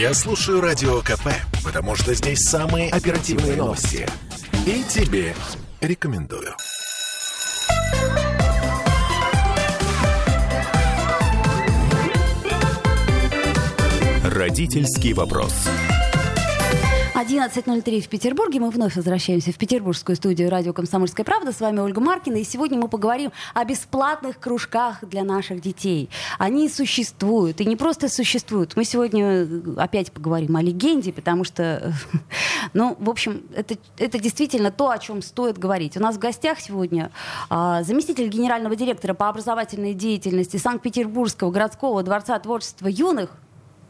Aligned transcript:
Я 0.00 0.14
слушаю 0.14 0.62
Радио 0.62 1.02
КП, 1.02 1.28
потому 1.62 1.94
что 1.94 2.14
здесь 2.14 2.38
самые 2.38 2.90
оперативные 2.90 3.54
новости. 3.54 4.08
И 4.66 4.82
тебе 4.88 5.34
рекомендую. 5.82 6.54
Родительский 14.24 15.12
вопрос. 15.12 15.68
11.03 17.20 18.00
в 18.00 18.08
Петербурге. 18.08 18.60
Мы 18.60 18.70
вновь 18.70 18.96
возвращаемся 18.96 19.52
в 19.52 19.58
петербургскую 19.58 20.16
студию 20.16 20.48
радио 20.48 20.72
«Комсомольская 20.72 21.22
правда». 21.22 21.52
С 21.52 21.60
вами 21.60 21.80
Ольга 21.80 22.00
Маркина. 22.00 22.36
И 22.36 22.44
сегодня 22.44 22.78
мы 22.78 22.88
поговорим 22.88 23.30
о 23.52 23.62
бесплатных 23.66 24.40
кружках 24.40 25.04
для 25.04 25.22
наших 25.22 25.60
детей. 25.60 26.08
Они 26.38 26.66
существуют. 26.70 27.60
И 27.60 27.66
не 27.66 27.76
просто 27.76 28.08
существуют. 28.08 28.74
Мы 28.74 28.84
сегодня 28.84 29.46
опять 29.76 30.12
поговорим 30.12 30.56
о 30.56 30.62
легенде, 30.62 31.12
потому 31.12 31.44
что, 31.44 31.92
ну, 32.72 32.96
в 32.98 33.10
общем, 33.10 33.42
это, 33.54 33.76
это 33.98 34.18
действительно 34.18 34.70
то, 34.70 34.88
о 34.88 34.98
чем 34.98 35.20
стоит 35.20 35.58
говорить. 35.58 35.98
У 35.98 36.00
нас 36.00 36.16
в 36.16 36.18
гостях 36.18 36.58
сегодня 36.58 37.10
а, 37.50 37.82
заместитель 37.82 38.28
генерального 38.28 38.74
директора 38.76 39.12
по 39.12 39.28
образовательной 39.28 39.92
деятельности 39.92 40.56
Санкт-Петербургского 40.56 41.50
городского 41.50 42.02
дворца 42.02 42.38
творчества 42.38 42.86
юных, 42.86 43.36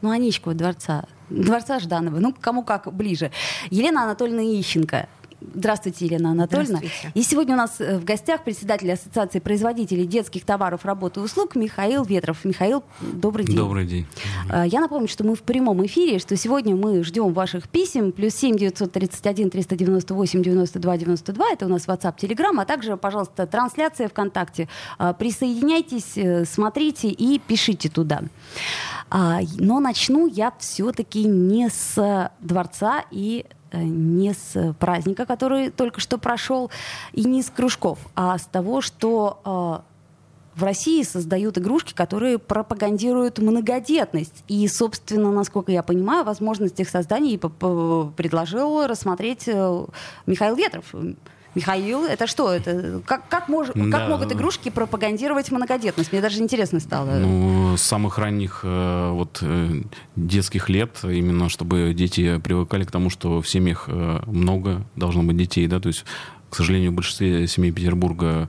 ну, 0.03 0.11
Аничкова 0.11 0.55
дворца, 0.55 1.05
дворца 1.29 1.79
Жданова, 1.79 2.19
ну, 2.19 2.35
кому 2.39 2.63
как 2.63 2.93
ближе. 2.93 3.31
Елена 3.71 4.05
Анатольевна 4.05 4.43
Ищенко. 4.43 5.09
Здравствуйте, 5.55 6.05
Елена 6.05 6.33
Анатольевна. 6.33 6.79
Здравствуйте. 6.79 7.13
И 7.15 7.23
сегодня 7.23 7.55
у 7.55 7.57
нас 7.57 7.81
э, 7.81 7.99
в 7.99 8.05
гостях 8.05 8.45
председатель 8.45 8.93
Ассоциации 8.93 9.39
производителей 9.39 10.07
детских 10.07 10.45
товаров, 10.45 10.85
работы 10.85 11.21
и 11.21 11.23
услуг 11.23 11.57
Михаил 11.57 12.05
Ветров. 12.05 12.45
Михаил, 12.45 12.85
добрый 13.01 13.47
день. 13.47 13.57
Добрый 13.57 13.87
день. 13.87 14.07
А, 14.51 14.67
Я 14.67 14.81
напомню, 14.81 15.09
что 15.09 15.25
мы 15.25 15.35
в 15.35 15.43
прямом 15.43 15.85
эфире, 15.87 16.19
что 16.19 16.37
сегодня 16.37 16.77
мы 16.77 17.03
ждем 17.03 17.33
ваших 17.33 17.69
писем. 17.71 18.13
Плюс 18.13 18.35
7 18.35 18.57
931 18.59 19.49
398 19.51 20.43
92 20.43 20.97
92. 20.99 21.47
Это 21.53 21.67
у 21.67 21.69
нас 21.71 21.87
WhatsApp, 21.87 22.19
Telegram. 22.19 22.61
А 22.61 22.67
также, 22.67 22.99
пожалуйста, 22.99 23.47
трансляция 23.47 24.09
ВКонтакте. 24.09 24.69
А, 24.99 25.15
Присоединяйтесь, 25.15 26.17
э, 26.17 26.45
смотрите 26.45 27.09
и 27.09 27.39
пишите 27.39 27.89
туда. 27.89 28.21
А, 29.11 29.41
Но 29.59 29.81
начну 29.81 30.27
я 30.27 30.53
все-таки 30.59 31.25
не 31.25 31.69
с 31.69 32.31
дворца 32.41 33.05
и 33.11 33.45
э, 33.73 33.83
не 33.83 34.33
с 34.33 34.75
праздника, 34.79 35.27
который 35.27 35.71
только 35.71 36.01
что 36.01 36.17
прошел, 36.17 36.71
и 37.13 37.25
не 37.25 37.43
с 37.43 37.51
кружков, 37.51 37.99
а 38.15 38.39
с 38.39 38.47
того, 38.47 38.81
что 38.81 39.83
э, 39.85 40.61
в 40.61 40.63
России 40.63 41.03
создают 41.03 41.59
игрушки, 41.59 41.93
которые 41.93 42.39
пропагандируют 42.39 43.39
многодетность. 43.39 44.45
И, 44.47 44.67
собственно, 44.69 45.33
насколько 45.33 45.73
я 45.73 45.83
понимаю, 45.83 46.25
возможность 46.25 46.79
их 46.79 46.89
создания 46.89 47.39
предложил 47.39 48.87
рассмотреть 48.87 49.49
э, 49.49 49.87
Михаил 50.27 50.55
Ветров. 50.55 50.95
Михаил, 51.55 52.05
это 52.05 52.27
что? 52.27 52.53
Это 52.53 53.01
как, 53.05 53.29
как, 53.29 53.49
мож- 53.49 53.73
как 53.73 53.91
Да. 53.91 54.09
могут 54.09 54.33
игрушки 54.33 54.69
пропагандировать 54.69 55.51
многодетность? 55.51 56.13
Мне 56.13 56.21
даже 56.21 56.39
интересно 56.41 56.79
стало. 56.81 57.11
Ну, 57.19 57.77
с 57.77 57.83
самых 57.83 58.19
ранних 58.19 58.61
э, 58.63 59.11
вот 59.13 59.39
э, 59.43 59.83
детских 60.17 60.69
лет, 60.69 60.99
именно 61.03 61.49
чтобы 61.49 61.93
дети 61.95 62.39
привыкали 62.39 62.85
к 62.85 62.91
тому, 62.91 63.11
что 63.11 63.41
в 63.43 63.49
семьях 63.49 63.85
э, 63.89 64.21
много 64.27 64.83
должно 64.97 65.23
быть 65.25 65.37
детей, 65.37 65.67
да, 65.67 65.81
то 65.81 65.89
есть, 65.89 66.05
к 66.51 66.55
сожалению, 66.57 66.93
в 66.93 66.95
большинстве 66.95 67.47
семей 67.49 67.73
Петербурга 67.73 68.49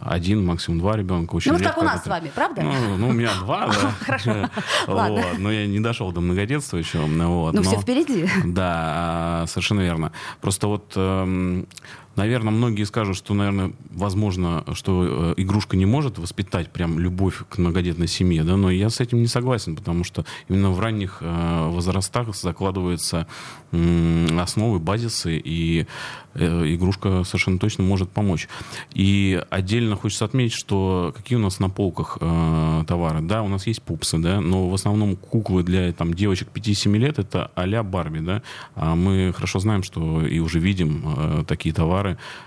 один, 0.00 0.46
максимум 0.46 0.78
два 0.80 0.96
ребенка. 0.96 1.34
Очень 1.34 1.52
Ну, 1.52 1.58
вот 1.58 1.66
как 1.66 1.78
у 1.78 1.82
нас 1.82 1.96
это- 1.96 2.04
с 2.04 2.06
вами, 2.08 2.30
правда? 2.34 2.62
Ну, 2.62 2.96
ну, 2.96 3.08
у 3.08 3.12
меня 3.12 3.30
два, 3.40 3.66
да. 3.66 3.72
Хорошо. 4.00 4.48
Ладно. 4.86 5.22
Но 5.38 5.52
я 5.52 5.66
не 5.66 5.80
дошел 5.80 6.10
до 6.12 6.20
многодетства 6.20 6.78
еще. 6.78 7.04
ну, 7.06 7.52
все 7.62 7.78
впереди. 7.78 8.26
Да, 8.44 9.42
а, 9.42 9.44
совершенно 9.46 9.80
верно. 9.80 10.12
Просто 10.40 10.68
вот, 10.68 10.92
эм, 10.96 11.66
наверное, 12.16 12.52
многие 12.52 12.84
скажут, 12.84 13.16
что, 13.16 13.34
наверное, 13.34 13.72
возможно, 13.90 14.64
что 14.74 15.34
э, 15.36 15.42
игрушка 15.42 15.76
не 15.76 15.86
может 15.86 16.18
воспитать 16.18 16.70
прям 16.70 16.98
любовь 16.98 17.42
к 17.48 17.58
многодетной 17.58 18.08
семье, 18.08 18.42
да, 18.44 18.56
но 18.56 18.70
я 18.70 18.90
с 18.90 19.00
этим 19.00 19.20
не 19.20 19.26
согласен, 19.26 19.76
потому 19.76 20.04
что 20.04 20.24
именно 20.48 20.70
в 20.70 20.80
ранних 20.80 21.18
э, 21.20 21.68
возрастах 21.68 22.34
закладываются 22.34 23.26
основы, 23.72 24.80
базисы, 24.80 25.40
и 25.42 25.86
э, 26.34 26.74
игрушка 26.74 27.22
совершенно 27.22 27.58
точно 27.58 27.84
может 27.84 28.10
помочь. 28.10 28.48
И 28.92 29.40
отдельно 29.48 29.94
хочется 29.94 30.24
отметить, 30.24 30.56
что 30.58 31.14
какие 31.16 31.38
у 31.38 31.40
нас 31.40 31.60
на 31.60 31.70
полках 31.70 32.18
товары. 32.18 33.20
Да, 33.20 33.42
у 33.42 33.48
нас 33.48 33.68
есть 33.68 33.82
пупсы, 33.82 34.18
да, 34.18 34.40
но 34.40 34.68
в 34.68 34.74
основном 34.74 35.14
куклы 35.14 35.62
для 35.62 35.92
там, 35.92 36.14
девочек 36.14 36.48
5-7 36.52 36.96
лет 36.98 37.18
это 37.20 37.52
а-ля 37.54 37.84
Барби, 37.84 38.18
да. 38.18 38.42
А 38.74 38.96
мы 38.96 39.32
хорошо 39.32 39.60
знаем, 39.60 39.84
что 39.84 40.26
и 40.26 40.40
уже 40.40 40.58
видим 40.58 41.44
такие 41.46 41.72
товары, 41.72 41.99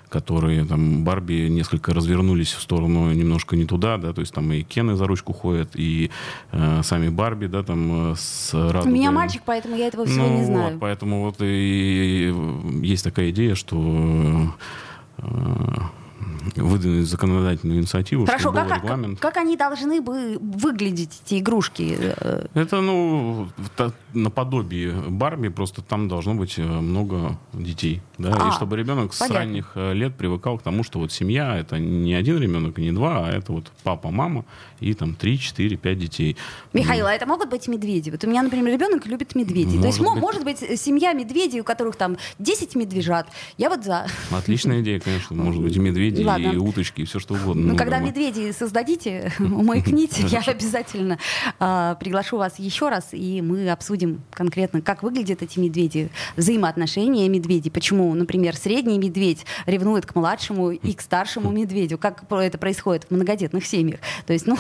которые 0.09 0.65
там 0.65 1.03
Барби 1.03 1.47
несколько 1.49 1.93
развернулись 1.93 2.53
в 2.53 2.61
сторону 2.61 3.11
немножко 3.13 3.55
не 3.55 3.65
туда, 3.65 3.97
да, 3.97 4.13
то 4.13 4.21
есть 4.21 4.33
там 4.33 4.51
и 4.51 4.61
Кены 4.63 4.95
за 4.95 5.07
ручку 5.07 5.33
ходят, 5.33 5.69
и 5.75 6.09
э, 6.51 6.81
сами 6.83 7.09
Барби, 7.09 7.47
да, 7.47 7.63
там 7.63 8.11
э, 8.11 8.15
с 8.17 8.53
У 8.53 8.71
радугой. 8.71 8.93
меня 8.93 9.11
мальчик, 9.11 9.41
поэтому 9.45 9.75
я 9.75 9.87
этого 9.87 10.05
всего 10.05 10.27
Ну 10.27 10.33
не 10.33 10.37
вот, 10.39 10.45
знаю. 10.45 10.77
поэтому 10.79 11.21
вот 11.23 11.37
и 11.41 12.33
есть 12.81 13.03
такая 13.03 13.29
идея, 13.31 13.55
что 13.55 14.53
э, 15.17 15.23
выдвинуть 16.55 17.07
законодательную 17.07 17.79
инициативу, 17.79 18.25
Хорошо, 18.25 18.49
чтобы 18.49 18.61
был 18.61 18.61
как, 18.61 18.69
как, 18.69 18.83
регламент. 18.83 19.19
как 19.19 19.37
они 19.37 19.57
должны 19.57 20.01
бы 20.01 20.37
выглядеть, 20.39 21.21
эти 21.25 21.39
игрушки? 21.39 21.97
Это, 22.53 22.81
ну, 22.81 23.47
наподобие 24.13 24.93
Барби, 24.93 25.49
просто 25.49 25.81
там 25.81 26.07
должно 26.07 26.35
быть 26.35 26.57
э, 26.57 26.63
много 26.63 27.37
детей. 27.53 28.01
Да? 28.17 28.35
А, 28.39 28.49
и 28.49 28.51
чтобы 28.51 28.77
ребенок 28.77 29.13
с 29.13 29.19
понятно. 29.19 29.39
ранних 29.39 29.71
э, 29.75 29.93
лет 29.93 30.15
привыкал 30.15 30.57
к 30.59 30.61
тому, 30.61 30.83
что 30.83 30.99
вот 30.99 31.11
семья 31.11 31.57
это 31.57 31.79
не 31.79 32.13
один 32.13 32.39
ребенок 32.39 32.77
не 32.77 32.91
два, 32.91 33.27
а 33.27 33.31
это 33.31 33.51
вот 33.51 33.71
папа, 33.83 34.11
мама 34.11 34.45
и 34.79 34.93
там 34.93 35.15
три, 35.15 35.39
четыре, 35.39 35.77
пять 35.77 35.97
детей. 35.97 36.37
Михаил, 36.73 37.07
а 37.07 37.13
это 37.13 37.25
могут 37.25 37.49
быть 37.49 37.67
медведи? 37.67 38.09
Вот 38.09 38.23
у 38.23 38.27
меня, 38.27 38.43
например, 38.43 38.73
ребенок 38.73 39.05
любит 39.05 39.35
медведей. 39.35 39.79
То 39.79 39.87
есть 39.87 39.99
быть. 39.99 40.09
может 40.15 40.43
быть 40.43 40.61
э, 40.61 40.75
семья 40.75 41.13
медведей, 41.13 41.61
у 41.61 41.63
которых 41.63 41.95
там 41.95 42.17
10 42.39 42.75
медвежат. 42.75 43.27
Я 43.57 43.69
вот 43.69 43.83
за. 43.83 44.07
Отличная 44.31 44.81
идея, 44.81 44.99
конечно. 44.99 45.35
Может 45.35 45.61
быть, 45.61 45.75
и 45.75 45.79
медведи, 45.79 46.12
Ладно. 46.21 46.47
и 46.47 46.57
уточки, 46.57 47.01
и 47.01 47.05
все 47.05 47.19
что 47.19 47.35
угодно. 47.35 47.73
Ну, 47.73 47.77
когда 47.77 47.97
дома. 47.97 48.09
медведей 48.09 48.53
создадите, 48.53 49.31
маякните, 49.39 50.25
я 50.27 50.39
обязательно 50.45 51.17
а, 51.59 51.95
приглашу 51.95 52.37
вас 52.37 52.59
еще 52.59 52.89
раз, 52.89 53.09
и 53.11 53.41
мы 53.41 53.69
обсудим 53.69 54.21
конкретно, 54.31 54.81
как 54.81 55.03
выглядят 55.03 55.41
эти 55.41 55.59
медведи, 55.59 56.09
взаимоотношения 56.37 57.27
медведей, 57.29 57.71
почему, 57.71 58.13
например, 58.13 58.55
средний 58.55 58.97
медведь 58.97 59.45
ревнует 59.65 60.05
к 60.05 60.15
младшему 60.15 60.71
и 60.71 60.93
к 60.93 61.01
старшему 61.01 61.51
медведю, 61.51 61.97
как 61.97 62.23
это 62.29 62.57
происходит 62.57 63.05
в 63.05 63.11
многодетных 63.11 63.65
семьях. 63.65 63.99
То 64.25 64.33
есть, 64.33 64.45
ну, 64.47 64.57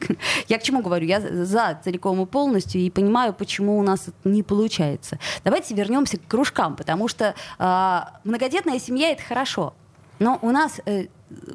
я 0.48 0.58
к 0.58 0.62
чему 0.62 0.82
говорю? 0.82 1.06
Я 1.06 1.20
за 1.20 1.78
целиком 1.82 2.22
и 2.22 2.26
полностью 2.26 2.80
и 2.80 2.90
понимаю, 2.90 3.32
почему 3.32 3.78
у 3.78 3.82
нас 3.82 4.08
это 4.08 4.28
не 4.28 4.42
получается. 4.42 5.18
Давайте 5.44 5.74
вернемся 5.74 6.18
к 6.18 6.26
кружкам, 6.26 6.76
потому 6.76 7.08
что 7.08 7.34
а, 7.58 8.20
многодетная 8.24 8.78
семья— 8.78 9.10
это 9.12 9.22
хорошо. 9.22 9.74
Но 10.18 10.38
у 10.42 10.50
нас 10.50 10.80
э, 10.86 11.06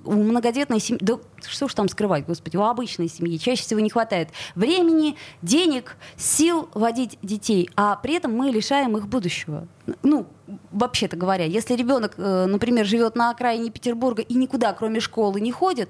у 0.03 0.13
многодетной 0.13 0.79
семьи, 0.79 0.99
да 1.01 1.17
что 1.47 1.67
ж 1.67 1.73
там 1.73 1.87
скрывать, 1.87 2.25
господи, 2.25 2.57
у 2.57 2.63
обычной 2.63 3.07
семьи 3.07 3.37
чаще 3.37 3.63
всего 3.63 3.79
не 3.79 3.89
хватает 3.89 4.29
времени, 4.55 5.15
денег, 5.41 5.97
сил 6.17 6.69
водить 6.73 7.17
детей, 7.21 7.69
а 7.75 7.95
при 7.95 8.15
этом 8.15 8.35
мы 8.35 8.49
лишаем 8.49 8.97
их 8.97 9.07
будущего. 9.07 9.67
Ну, 10.03 10.27
вообще-то 10.71 11.15
говоря, 11.15 11.45
если 11.45 11.75
ребенок, 11.75 12.13
э, 12.17 12.45
например, 12.45 12.85
живет 12.85 13.15
на 13.15 13.29
окраине 13.29 13.71
Петербурга 13.71 14.21
и 14.21 14.33
никуда, 14.33 14.73
кроме 14.73 14.99
школы, 14.99 15.39
не 15.39 15.51
ходит, 15.51 15.89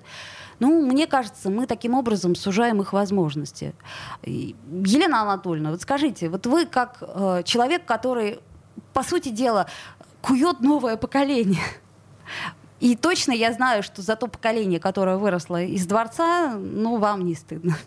ну, 0.60 0.86
мне 0.86 1.08
кажется, 1.08 1.50
мы 1.50 1.66
таким 1.66 1.96
образом 1.96 2.36
сужаем 2.36 2.82
их 2.82 2.94
возможности. 2.94 3.74
Елена 4.24 5.24
Анатольевна, 5.24 5.72
вот 5.72 5.82
скажите, 5.82 6.30
вот 6.30 6.46
вы 6.46 6.68
как 6.68 6.98
э, 7.02 7.42
человек, 7.46 7.86
который, 7.86 8.40
по 8.94 9.02
сути 9.02 9.30
дела, 9.30 9.66
кует 10.22 10.60
новое 10.60 10.98
поколение, 10.98 11.64
и 12.82 12.96
точно 12.96 13.32
я 13.32 13.54
знаю, 13.54 13.84
что 13.84 14.02
за 14.02 14.16
то 14.16 14.28
поколение, 14.28 14.80
которое 14.80 15.18
выросло 15.18 15.64
из 15.64 15.86
дворца, 15.86 16.56
ну, 16.56 16.98
вам 16.98 17.26
не 17.26 17.36
стыдно. 17.36 17.78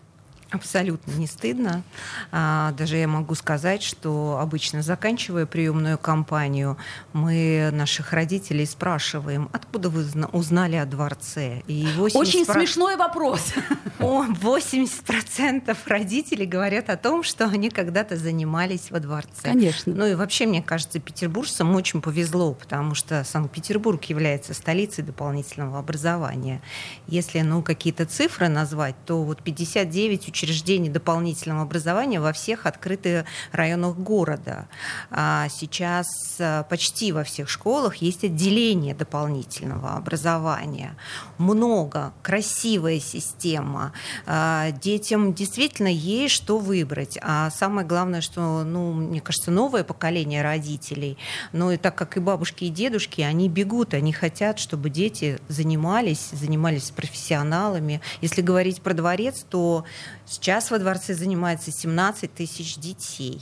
Абсолютно 0.55 1.11
не 1.11 1.27
стыдно. 1.27 1.83
А, 2.31 2.71
даже 2.73 2.97
я 2.97 3.07
могу 3.07 3.35
сказать, 3.35 3.83
что 3.83 4.39
обычно 4.41 4.81
заканчивая 4.81 5.45
приемную 5.45 5.97
кампанию, 5.97 6.77
мы 7.13 7.69
наших 7.71 8.13
родителей 8.13 8.65
спрашиваем, 8.65 9.49
откуда 9.53 9.89
вы 9.89 10.03
зна- 10.03 10.29
узнали 10.31 10.75
о 10.77 10.85
дворце. 10.85 11.61
И 11.67 11.87
80 11.97 12.15
Очень 12.15 12.45
про- 12.45 12.53
смешной 12.53 12.95
вопрос. 12.95 13.53
О, 13.99 14.23
80% 14.23 15.77
родителей 15.85 16.45
говорят 16.45 16.89
о 16.89 16.97
том, 16.97 17.23
что 17.23 17.45
они 17.45 17.69
когда-то 17.69 18.15
занимались 18.17 18.91
во 18.91 18.99
дворце. 18.99 19.41
Конечно. 19.43 19.93
Ну 19.93 20.05
и 20.05 20.15
вообще, 20.15 20.45
мне 20.45 20.61
кажется, 20.61 20.99
петербуржцам 20.99 21.75
очень 21.75 22.01
повезло, 22.01 22.53
потому 22.53 22.95
что 22.95 23.23
Санкт-Петербург 23.23 24.03
является 24.05 24.53
столицей 24.53 25.03
дополнительного 25.03 25.79
образования. 25.79 26.61
Если 27.07 27.41
ну, 27.41 27.61
какие-то 27.61 28.05
цифры 28.05 28.47
назвать, 28.47 28.95
то 29.05 29.23
вот 29.23 29.41
59 29.43 30.27
учреждений 30.27 30.44
учреждений 30.45 30.89
дополнительного 30.89 31.63
образования 31.63 32.19
во 32.19 32.31
всех 32.31 32.65
открытых 32.65 33.25
районах 33.51 33.97
города. 33.97 34.67
А 35.09 35.47
сейчас 35.49 36.07
э, 36.39 36.63
почти 36.69 37.11
во 37.11 37.23
всех 37.23 37.49
школах 37.49 37.95
есть 37.97 38.23
отделение 38.23 38.93
дополнительного 38.93 39.95
образования. 39.95 40.95
Много, 41.37 42.13
красивая 42.21 42.99
система. 42.99 43.91
А, 44.27 44.71
детям 44.71 45.33
действительно 45.33 45.87
есть 45.87 46.35
что 46.35 46.59
выбрать. 46.59 47.17
А 47.21 47.49
самое 47.49 47.87
главное, 47.87 48.21
что, 48.21 48.63
ну, 48.63 48.93
мне 48.93 49.21
кажется, 49.21 49.51
новое 49.51 49.83
поколение 49.83 50.43
родителей, 50.43 51.17
ну 51.53 51.71
и 51.71 51.77
так 51.77 51.95
как 51.95 52.17
и 52.17 52.19
бабушки, 52.19 52.65
и 52.65 52.69
дедушки, 52.69 53.21
они 53.21 53.49
бегут, 53.49 53.93
они 53.93 54.13
хотят, 54.13 54.59
чтобы 54.59 54.89
дети 54.89 55.39
занимались, 55.47 56.29
занимались 56.31 56.91
профессионалами. 56.91 58.01
Если 58.21 58.41
говорить 58.41 58.81
про 58.81 58.93
дворец, 58.93 59.45
то 59.49 59.85
сейчас 60.25 60.71
во 60.71 60.79
дворце 60.79 61.13
занимается 61.13 61.71
17 61.71 62.33
тысяч 62.33 62.77
детей. 62.77 63.41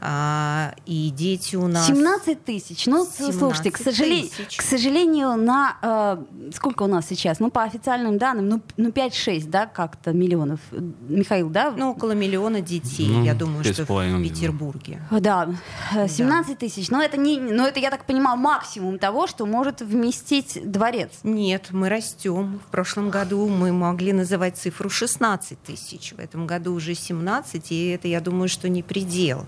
А, 0.00 0.74
и 0.86 1.10
дети 1.10 1.56
у 1.56 1.66
нас... 1.66 1.86
17 1.86 2.44
тысяч. 2.44 2.86
Ну, 2.86 3.06
слушайте, 3.06 3.70
к, 3.70 3.78
сожалению, 3.78 4.30
к 4.56 4.62
сожалению, 4.62 5.36
на... 5.36 5.76
Э, 5.82 6.50
сколько 6.54 6.84
у 6.84 6.86
нас 6.86 7.06
сейчас? 7.06 7.40
Ну, 7.40 7.50
по 7.50 7.62
официальным 7.62 8.18
данным, 8.18 8.48
ну, 8.48 8.62
ну 8.76 8.90
5-6, 8.90 9.48
да, 9.48 9.66
как-то 9.66 10.12
миллионов. 10.12 10.60
Михаил, 11.08 11.48
да? 11.50 11.72
Ну, 11.76 11.90
около 11.90 12.12
миллиона 12.12 12.60
детей, 12.60 13.08
ну, 13.08 13.24
я 13.24 13.34
думаю, 13.34 13.64
что 13.64 13.84
в 13.84 14.22
Петербурге. 14.22 15.00
Да, 15.10 15.48
17 15.92 16.48
да. 16.48 16.54
тысяч. 16.54 16.90
Но 16.90 17.02
это, 17.02 17.16
не, 17.16 17.38
но 17.38 17.66
это, 17.66 17.80
я 17.80 17.90
так 17.90 18.04
понимаю, 18.04 18.36
максимум 18.36 18.98
того, 18.98 19.26
что 19.26 19.46
может 19.46 19.80
вместить 19.80 20.58
дворец. 20.64 21.10
Нет, 21.22 21.68
мы 21.70 21.88
растем. 21.88 22.60
В 22.66 22.70
прошлом 22.70 23.10
году 23.10 23.48
мы 23.48 23.72
могли 23.72 24.12
называть 24.12 24.56
цифру 24.56 24.88
16 24.88 25.62
тысяч. 25.62 26.14
В 26.16 26.18
этом 26.18 26.46
году 26.46 26.72
уже 26.72 26.94
17, 26.94 27.72
и 27.72 27.88
это, 27.88 28.08
я 28.08 28.20
думаю, 28.20 28.48
что 28.48 28.68
не 28.70 28.82
предел. 28.82 29.46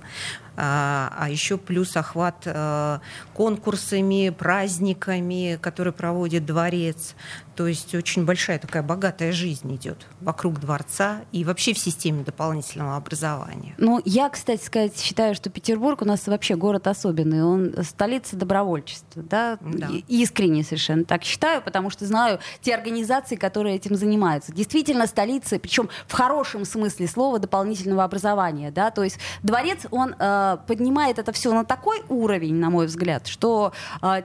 А, 0.60 1.14
а 1.16 1.30
еще 1.30 1.56
плюс 1.56 1.96
охват 1.96 2.42
э, 2.44 2.98
конкурсами, 3.32 4.30
праздниками, 4.30 5.56
которые 5.62 5.92
проводит 5.92 6.46
дворец. 6.46 7.14
То 7.54 7.66
есть 7.66 7.92
очень 7.94 8.24
большая 8.24 8.58
такая 8.58 8.84
богатая 8.84 9.32
жизнь 9.32 9.74
идет 9.74 10.06
вокруг 10.20 10.60
дворца 10.60 11.22
и 11.32 11.44
вообще 11.44 11.74
в 11.74 11.78
системе 11.78 12.22
дополнительного 12.24 12.96
образования. 12.96 13.74
Ну, 13.78 14.00
я, 14.04 14.28
кстати 14.28 14.64
сказать, 14.64 14.98
считаю, 14.98 15.34
что 15.34 15.50
Петербург 15.50 16.02
у 16.02 16.04
нас 16.04 16.26
вообще 16.26 16.56
город 16.56 16.86
особенный. 16.86 17.42
Он 17.42 17.74
столица 17.82 18.36
добровольчества, 18.36 19.22
да? 19.22 19.58
да. 19.60 19.88
Искренне 20.06 20.62
совершенно 20.62 21.04
так 21.04 21.24
считаю, 21.24 21.62
потому 21.62 21.90
что 21.90 22.06
знаю 22.06 22.38
те 22.60 22.74
организации, 22.74 23.36
которые 23.36 23.76
этим 23.76 23.96
занимаются. 23.96 24.52
Действительно, 24.52 25.06
столица, 25.06 25.58
причем 25.58 25.88
в 26.06 26.12
хорошем 26.12 26.64
смысле 26.64 27.06
слова 27.08 27.40
дополнительного 27.40 28.04
образования, 28.04 28.70
да? 28.70 28.90
То 28.90 29.02
есть 29.02 29.18
дворец, 29.42 29.80
он 29.90 30.14
э, 30.18 30.47
поднимает 30.56 31.18
это 31.18 31.32
все 31.32 31.52
на 31.52 31.64
такой 31.64 32.02
уровень, 32.08 32.54
на 32.54 32.70
мой 32.70 32.86
взгляд, 32.86 33.26
что, 33.26 33.72
э, 34.02 34.22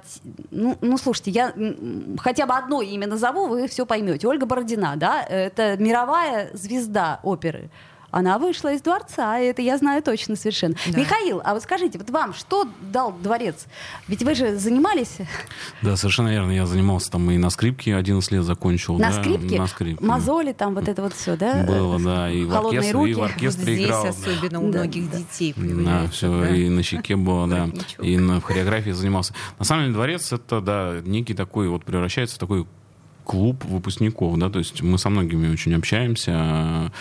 ну, 0.52 0.78
ну, 0.82 0.98
слушайте, 0.98 1.32
я 1.32 1.54
хотя 2.18 2.46
бы 2.46 2.54
одно 2.54 2.82
имя 2.82 3.08
назову, 3.08 3.48
вы 3.48 3.68
все 3.68 3.86
поймете. 3.86 4.28
Ольга 4.28 4.46
Бородина, 4.46 4.94
да, 4.96 5.24
это 5.24 5.78
мировая 5.78 6.50
звезда 6.54 7.20
оперы 7.24 7.70
она 8.14 8.38
вышла 8.38 8.74
из 8.74 8.82
дворца, 8.82 9.40
и 9.40 9.46
это 9.46 9.64
я 9.64 9.76
знаю 9.78 10.04
точно 10.04 10.36
совершенно. 10.36 10.76
Да. 10.86 11.00
Михаил, 11.00 11.42
а 11.44 11.56
вот 11.56 11.64
скажите, 11.64 11.98
вот 11.98 12.12
вам 12.12 12.36
что 12.36 12.68
дал 12.80 13.12
дворец? 13.12 13.66
Ведь 14.08 14.22
вы 14.22 14.36
же 14.36 14.56
занимались... 14.56 15.18
Да, 15.82 15.98
совершенно 15.98 16.30
верно. 16.30 16.52
Я 16.52 16.68
занимался 16.68 17.10
там 17.10 17.30
и 17.32 17.38
на 17.38 17.50
скрипке 17.50 17.96
11 17.96 18.32
лет 18.32 18.44
закончил. 18.44 19.00
На 19.00 19.10
да, 19.10 19.20
скрипке? 19.20 19.58
На 19.58 19.66
скрипке. 19.66 20.06
Мозоли 20.06 20.54
там, 20.54 20.76
вот 20.76 20.88
это 20.88 21.02
вот 21.02 21.14
все, 21.14 21.36
да? 21.36 21.64
Было, 21.64 22.00
да. 22.00 22.30
И 22.30 22.46
в 22.46 22.56
оркестре, 22.56 22.92
руки. 22.92 23.12
и 23.12 23.14
в 23.16 23.24
оркестре 23.24 23.78
вот 23.78 23.84
играл. 23.84 24.02
Здесь 24.04 24.28
особенно 24.28 24.50
да. 24.50 24.60
у 24.60 24.68
многих 24.68 25.10
да. 25.10 25.18
детей 25.18 25.54
Да, 25.58 26.08
все, 26.12 26.40
да? 26.40 26.56
и 26.56 26.70
на 26.70 26.84
щеке 26.84 27.16
было, 27.16 27.48
да. 27.48 27.70
И 28.00 28.18
на 28.18 28.40
хореографии 28.42 28.92
занимался. 28.92 29.34
На 29.58 29.66
самом 29.66 29.86
деле 29.86 29.96
дворец 29.96 30.32
это, 30.32 30.62
да, 30.62 31.02
некий 31.04 31.34
такой, 31.34 31.68
вот 31.68 31.84
превращается 31.84 32.36
в 32.36 32.40
такой 32.40 32.68
клуб 33.24 33.64
выпускников, 33.66 34.38
да, 34.38 34.50
то 34.50 34.60
есть 34.60 34.82
мы 34.82 34.98
со 34.98 35.10
многими 35.10 35.52
очень 35.52 35.74
общаемся, 35.74 36.92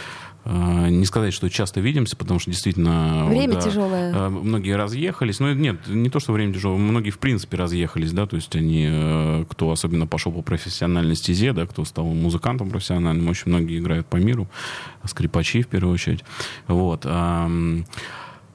не 0.45 1.07
сказать, 1.07 1.33
что 1.33 1.49
часто 1.49 1.81
видимся, 1.81 2.17
потому 2.17 2.41
что 2.41 2.51
действительно... 2.51 3.27
Время 3.29 3.55
да, 3.55 3.61
тяжелое. 3.61 4.13
А, 4.15 4.29
многие 4.29 4.77
разъехались. 4.77 5.39
Но 5.39 5.53
нет, 5.53 5.87
не 5.87 6.11
то, 6.11 6.19
что 6.19 6.33
время 6.33 6.53
тяжелое. 6.53 6.79
Многие, 6.79 7.11
в 7.11 7.19
принципе, 7.19 7.57
разъехались, 7.57 8.13
да, 8.13 8.27
то 8.27 8.37
есть 8.37 8.55
они, 8.57 8.89
э, 8.91 9.45
кто 9.49 9.71
особенно 9.71 10.07
пошел 10.07 10.33
по 10.33 10.43
профессиональной 10.43 11.15
стезе, 11.15 11.53
да, 11.53 11.67
кто 11.67 11.85
стал 11.85 12.07
музыкантом 12.07 12.71
профессиональным, 12.71 13.29
очень 13.29 13.45
многие 13.47 13.79
играют 13.79 14.07
по 14.07 14.17
миру, 14.17 14.49
скрипачи 15.05 15.63
в 15.63 15.69
первую 15.69 15.95
очередь. 15.95 16.25
Вот. 16.67 17.07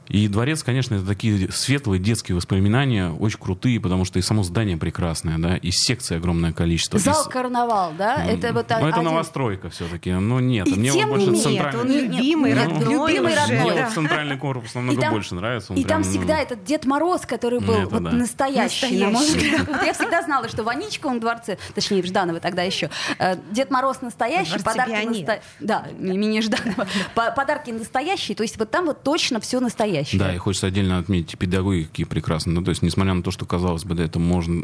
И 0.09 0.27
дворец, 0.27 0.63
конечно, 0.63 0.95
это 0.95 1.06
такие 1.06 1.51
светлые 1.51 2.00
детские 2.00 2.36
воспоминания, 2.36 3.09
очень 3.09 3.39
крутые, 3.39 3.80
потому 3.80 4.06
что 4.06 4.19
и 4.19 4.21
само 4.21 4.44
здание 4.44 4.77
прекрасное, 4.77 5.38
да, 5.38 5.57
и 5.57 5.71
секции 5.71 6.15
огромное 6.18 6.54
количество. 6.54 6.98
Зал 7.00 7.25
и... 7.27 7.30
карнавал, 7.30 7.94
да? 7.98 8.25
Mm. 8.25 8.38
Это 8.38 8.54
вот 8.54 8.69
ну, 8.69 8.75
один... 8.75 8.88
это 8.89 9.01
новостройка 9.01 9.69
все-таки. 9.69 10.12
Ну, 10.12 10.39
нет, 10.39 10.68
и 10.68 10.75
мне 10.75 10.92
тем 10.92 11.09
больше 11.09 11.27
не 11.27 11.42
центральный. 11.42 11.81
он 11.81 11.88
любимый, 11.88 12.54
ну, 12.54 12.62
родной. 12.62 13.12
Любимый, 13.12 13.36
родной. 13.36 13.59
Мне 13.59 13.83
вот 13.83 13.92
центральный 13.94 14.38
корпус 14.38 14.75
намного 14.75 15.01
там, 15.01 15.13
больше 15.13 15.36
нравится. 15.36 15.74
и 15.74 15.83
прям, 15.83 16.04
там 16.04 16.10
всегда 16.10 16.36
ну... 16.38 16.42
этот 16.42 16.63
Дед 16.63 16.86
Мороз, 16.86 17.25
который 17.25 17.60
был 17.60 17.74
это 17.74 17.88
вот 17.88 18.03
да. 18.03 18.12
настоящий. 18.12 18.98
настоящий. 18.98 19.57
вот 19.57 19.83
я 19.83 19.94
всегда 19.94 20.21
знала, 20.21 20.48
что 20.48 20.63
Ваничка 20.63 21.07
он 21.07 21.18
в 21.18 21.19
дворце, 21.19 21.57
точнее, 21.75 22.01
в 22.01 22.06
Жданово 22.06 22.39
тогда 22.39 22.63
еще. 22.63 22.89
Э, 23.19 23.36
Дед 23.51 23.71
Мороз 23.71 24.01
настоящий, 24.01 24.60
подарки 24.63 24.92
настоящие. 24.92 25.42
Да, 25.60 25.86
имени 26.00 26.39
Жданова. 26.39 26.88
Подарки 27.36 27.71
настоящие, 27.71 28.36
то 28.36 28.44
есть 28.44 28.57
вот 28.57 28.71
там 28.71 28.86
вот 28.86 29.03
точно 29.03 29.39
все 29.39 29.60
настоящее 29.60 29.97
настоящее. 30.00 30.20
Да, 30.20 30.34
и 30.34 30.38
хочется 30.38 30.68
отдельно 30.68 30.98
отметить 30.98 31.38
педагоги, 31.38 31.84
какие 31.84 32.06
прекрасные. 32.06 32.54
Ну, 32.54 32.64
то 32.64 32.70
есть, 32.70 32.82
несмотря 32.82 33.14
на 33.14 33.24
то, 33.24 33.32
что, 33.32 33.46
казалось 33.46 33.84
бы, 33.86 33.96
да, 33.96 34.04
это 34.04 34.20
можно, 34.20 34.64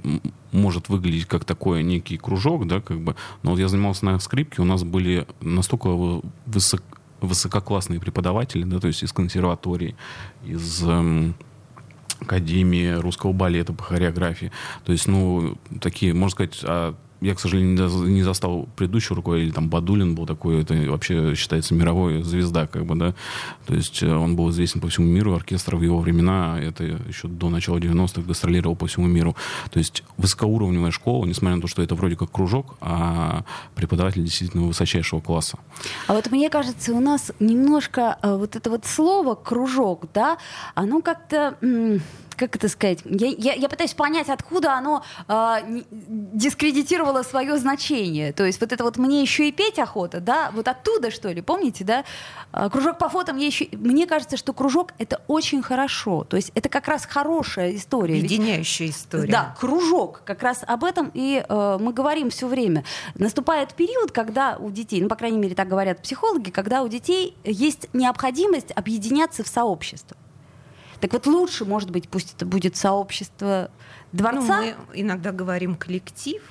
может 0.51 0.89
выглядеть 0.89 1.25
как 1.25 1.45
такой 1.45 1.83
некий 1.83 2.17
кружок, 2.17 2.67
да, 2.67 2.81
как 2.81 2.99
бы, 3.01 3.15
но 3.41 3.51
вот 3.51 3.59
я 3.59 3.67
занимался 3.67 4.05
на 4.05 4.19
скрипке, 4.19 4.61
у 4.61 4.65
нас 4.65 4.83
были 4.83 5.27
настолько 5.41 5.87
высок, 6.45 6.81
высококлассные 7.21 7.99
преподаватели, 7.99 8.63
да, 8.63 8.79
то 8.79 8.87
есть 8.87 9.03
из 9.03 9.13
консерватории, 9.13 9.95
из 10.45 10.83
эм, 10.83 11.35
Академии 12.19 12.91
русского 12.93 13.33
балета 13.33 13.73
по 13.73 13.83
хореографии. 13.83 14.51
То 14.85 14.91
есть, 14.91 15.07
ну, 15.07 15.57
такие, 15.79 16.13
можно 16.13 16.31
сказать, 16.31 16.59
а 16.63 16.95
я, 17.23 17.35
к 17.35 17.39
сожалению, 17.39 17.89
не 18.07 18.21
застал 18.21 18.67
предыдущего 18.75 19.15
руководителя, 19.15 19.53
там 19.53 19.69
Бадулин 19.69 20.13
был 20.13 20.25
такой, 20.25 20.61
это 20.61 20.73
вообще 20.73 21.35
считается 21.35 21.73
мировой 21.73 22.21
звезда, 22.23 22.67
как 22.67 22.85
бы, 22.85 22.95
да. 22.95 23.15
То 23.65 23.73
есть 23.73 24.03
э, 24.03 24.13
он 24.13 24.35
был 24.35 24.49
известен 24.49 24.81
по 24.81 24.89
всему 24.89 25.07
миру, 25.07 25.33
оркестр 25.33 25.77
в 25.77 25.81
его 25.81 25.99
времена, 25.99 26.59
это 26.59 26.83
еще 26.83 27.27
до 27.29 27.49
начала 27.49 27.77
90-х 27.77 28.21
гастролировал 28.21 28.75
по 28.75 28.87
всему 28.87 29.07
миру. 29.07 29.35
То 29.71 29.79
есть 29.79 30.03
высокоуровневая 30.17 30.91
школа, 30.91 31.25
несмотря 31.25 31.55
на 31.55 31.61
то, 31.61 31.67
что 31.67 31.81
это 31.81 31.95
вроде 31.95 32.17
как 32.17 32.31
кружок, 32.31 32.75
а 32.81 33.45
преподаватель 33.75 34.23
действительно 34.23 34.63
высочайшего 34.63 35.21
класса. 35.21 35.57
А 36.07 36.13
вот 36.13 36.29
мне 36.29 36.49
кажется, 36.49 36.93
у 36.93 36.99
нас 36.99 37.31
немножко 37.39 38.17
э, 38.21 38.35
вот 38.35 38.55
это 38.57 38.69
вот 38.69 38.85
слово 38.85 39.35
«кружок», 39.35 40.07
да, 40.13 40.37
оно 40.75 41.01
как-то 41.01 41.57
как 42.35 42.55
это 42.55 42.69
сказать, 42.69 42.99
я, 43.05 43.27
я, 43.27 43.53
я 43.53 43.69
пытаюсь 43.69 43.93
понять, 43.93 44.29
откуда 44.29 44.73
оно 44.73 45.03
э, 45.27 45.83
дискредитировало 45.91 47.23
свое 47.23 47.57
значение. 47.57 48.33
То 48.33 48.45
есть 48.45 48.59
вот 48.61 48.71
это 48.71 48.83
вот 48.83 48.97
мне 48.97 49.21
еще 49.21 49.47
и 49.47 49.51
петь 49.51 49.79
охота, 49.79 50.19
да, 50.19 50.51
вот 50.53 50.67
оттуда 50.67 51.11
что 51.11 51.29
ли, 51.29 51.41
помните, 51.41 51.83
да? 51.83 52.03
А, 52.51 52.69
кружок 52.69 52.97
по 52.97 53.09
фото 53.09 53.33
мне 53.33 53.47
еще, 53.47 53.67
мне 53.71 54.07
кажется, 54.07 54.37
что 54.37 54.53
кружок 54.53 54.91
это 54.97 55.21
очень 55.27 55.61
хорошо, 55.61 56.23
то 56.23 56.35
есть 56.35 56.51
это 56.55 56.69
как 56.69 56.87
раз 56.87 57.05
хорошая 57.05 57.75
история. 57.75 58.15
Объединяющая 58.15 58.89
история. 58.89 59.31
Да, 59.31 59.55
кружок, 59.59 60.21
как 60.25 60.43
раз 60.43 60.63
об 60.65 60.83
этом 60.83 61.11
и 61.13 61.43
э, 61.47 61.77
мы 61.79 61.93
говорим 61.93 62.29
все 62.29 62.47
время. 62.47 62.83
Наступает 63.15 63.73
период, 63.73 64.11
когда 64.11 64.57
у 64.57 64.69
детей, 64.71 65.01
ну 65.01 65.07
по 65.07 65.15
крайней 65.15 65.37
мере 65.37 65.55
так 65.55 65.67
говорят 65.67 66.01
психологи, 66.01 66.49
когда 66.49 66.83
у 66.83 66.87
детей 66.87 67.35
есть 67.43 67.89
необходимость 67.93 68.71
объединяться 68.71 69.43
в 69.43 69.47
сообщество. 69.47 70.17
Так 71.03 71.11
вот 71.11 71.27
лучше, 71.27 71.65
может 71.65 71.91
быть, 71.91 72.07
пусть 72.07 72.33
это 72.33 72.45
будет 72.45 72.77
сообщество 72.77 73.69
дворца. 74.13 74.61
Ну, 74.61 74.63
мы 74.63 74.75
иногда 74.93 75.33
говорим 75.33 75.75
коллектив, 75.75 76.41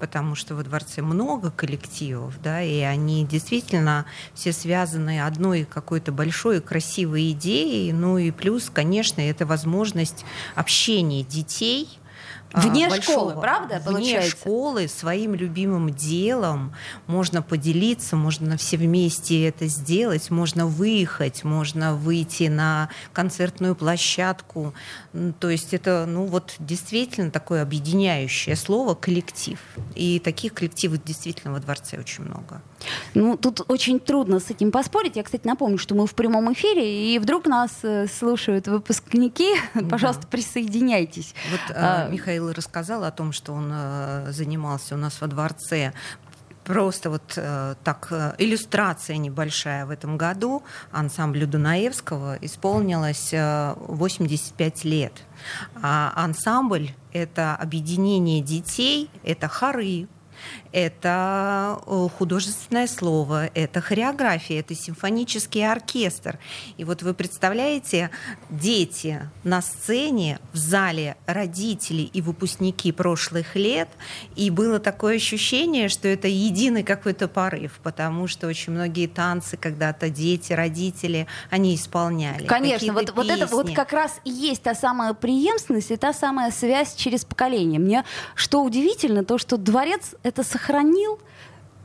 потому 0.00 0.34
что 0.34 0.56
во 0.56 0.64
дворце 0.64 1.02
много 1.02 1.52
коллективов, 1.52 2.34
да, 2.42 2.60
и 2.62 2.80
они 2.80 3.24
действительно 3.24 4.04
все 4.34 4.52
связаны 4.52 5.24
одной 5.24 5.62
какой-то 5.62 6.10
большой 6.10 6.60
красивой 6.60 7.30
идеей, 7.30 7.92
ну 7.92 8.18
и 8.18 8.32
плюс, 8.32 8.70
конечно, 8.74 9.20
это 9.20 9.46
возможность 9.46 10.24
общения 10.56 11.22
детей 11.22 11.88
Вне 12.54 12.88
большого. 12.88 13.30
школы, 13.30 13.40
правда, 13.40 13.74
Вне 13.76 13.84
получается? 13.84 14.30
школы 14.30 14.88
своим 14.88 15.34
любимым 15.34 15.90
делом 15.90 16.74
можно 17.06 17.42
поделиться, 17.42 18.16
можно 18.16 18.56
все 18.56 18.76
вместе 18.76 19.46
это 19.48 19.66
сделать, 19.66 20.30
можно 20.30 20.66
выехать, 20.66 21.44
можно 21.44 21.94
выйти 21.94 22.44
на 22.44 22.88
концертную 23.12 23.74
площадку. 23.74 24.74
То 25.40 25.50
есть 25.50 25.74
это, 25.74 26.04
ну 26.06 26.26
вот 26.26 26.54
действительно 26.58 27.30
такое 27.30 27.62
объединяющее 27.62 28.56
слово 28.56 28.94
коллектив. 28.94 29.58
И 29.94 30.18
таких 30.18 30.54
коллективов 30.54 31.02
действительно 31.04 31.52
во 31.52 31.60
дворце 31.60 31.98
очень 31.98 32.24
много. 32.24 32.62
Ну, 33.14 33.36
тут 33.36 33.60
очень 33.68 34.00
трудно 34.00 34.40
с 34.40 34.50
этим 34.50 34.72
поспорить. 34.72 35.16
Я, 35.16 35.22
кстати, 35.22 35.46
напомню, 35.46 35.78
что 35.78 35.94
мы 35.94 36.06
в 36.06 36.14
прямом 36.14 36.52
эфире, 36.52 37.14
и 37.14 37.18
вдруг 37.20 37.46
нас 37.46 37.70
э, 37.82 38.06
слушают 38.08 38.66
выпускники. 38.66 39.54
Пожалуйста, 39.90 40.26
присоединяйтесь. 40.26 41.34
Вот 41.50 41.60
э, 41.70 41.74
А, 41.76 42.08
Михаил 42.08 42.41
рассказал 42.50 43.04
о 43.04 43.10
том, 43.10 43.32
что 43.32 43.52
он 43.52 43.70
э, 43.72 44.32
занимался 44.32 44.94
у 44.94 44.98
нас 44.98 45.20
во 45.20 45.26
дворце. 45.26 45.92
Просто 46.64 47.10
вот 47.10 47.34
э, 47.36 47.74
так 47.82 48.08
э, 48.10 48.34
иллюстрация 48.38 49.16
небольшая 49.16 49.84
в 49.84 49.90
этом 49.90 50.16
году 50.16 50.62
ансамблю 50.92 51.46
Дунаевского 51.46 52.38
исполнилось 52.40 53.30
э, 53.32 53.74
85 53.76 54.84
лет. 54.84 55.12
А 55.82 56.12
ансамбль— 56.14 56.90
это 57.12 57.56
объединение 57.56 58.40
детей, 58.40 59.10
это 59.24 59.48
хоры, 59.48 60.06
это 60.72 61.80
э, 61.86 62.08
художественное 62.18 62.86
слово, 62.86 63.46
это 63.54 63.80
хореография, 63.80 64.60
это 64.60 64.74
симфонический 64.74 65.70
оркестр. 65.70 66.38
И 66.76 66.84
вот 66.84 67.02
вы 67.02 67.14
представляете, 67.14 68.10
дети 68.50 69.28
на 69.44 69.62
сцене, 69.62 70.38
в 70.52 70.56
зале 70.56 71.16
родители 71.26 72.02
и 72.02 72.20
выпускники 72.20 72.92
прошлых 72.92 73.56
лет, 73.56 73.88
и 74.36 74.50
было 74.50 74.78
такое 74.78 75.16
ощущение, 75.16 75.88
что 75.88 76.08
это 76.08 76.28
единый 76.28 76.82
какой-то 76.82 77.28
порыв, 77.28 77.80
потому 77.82 78.26
что 78.26 78.46
очень 78.46 78.72
многие 78.72 79.06
танцы 79.06 79.56
когда-то 79.56 80.08
дети, 80.08 80.52
родители, 80.52 81.26
они 81.50 81.74
исполняли. 81.74 82.46
Конечно, 82.46 82.92
вот, 82.92 83.12
вот 83.14 83.26
это 83.26 83.46
вот 83.46 83.72
как 83.74 83.92
раз 83.92 84.20
и 84.24 84.30
есть 84.30 84.62
та 84.62 84.74
самая 84.74 85.14
преемственность 85.14 85.90
и 85.90 85.96
та 85.96 86.12
самая 86.12 86.50
связь 86.50 86.94
через 86.94 87.24
поколение. 87.24 87.80
Мне 87.80 88.04
что 88.34 88.62
удивительно, 88.62 89.24
то, 89.24 89.38
что 89.38 89.56
дворец 89.56 90.14
это 90.32 90.42
сохранил, 90.42 91.18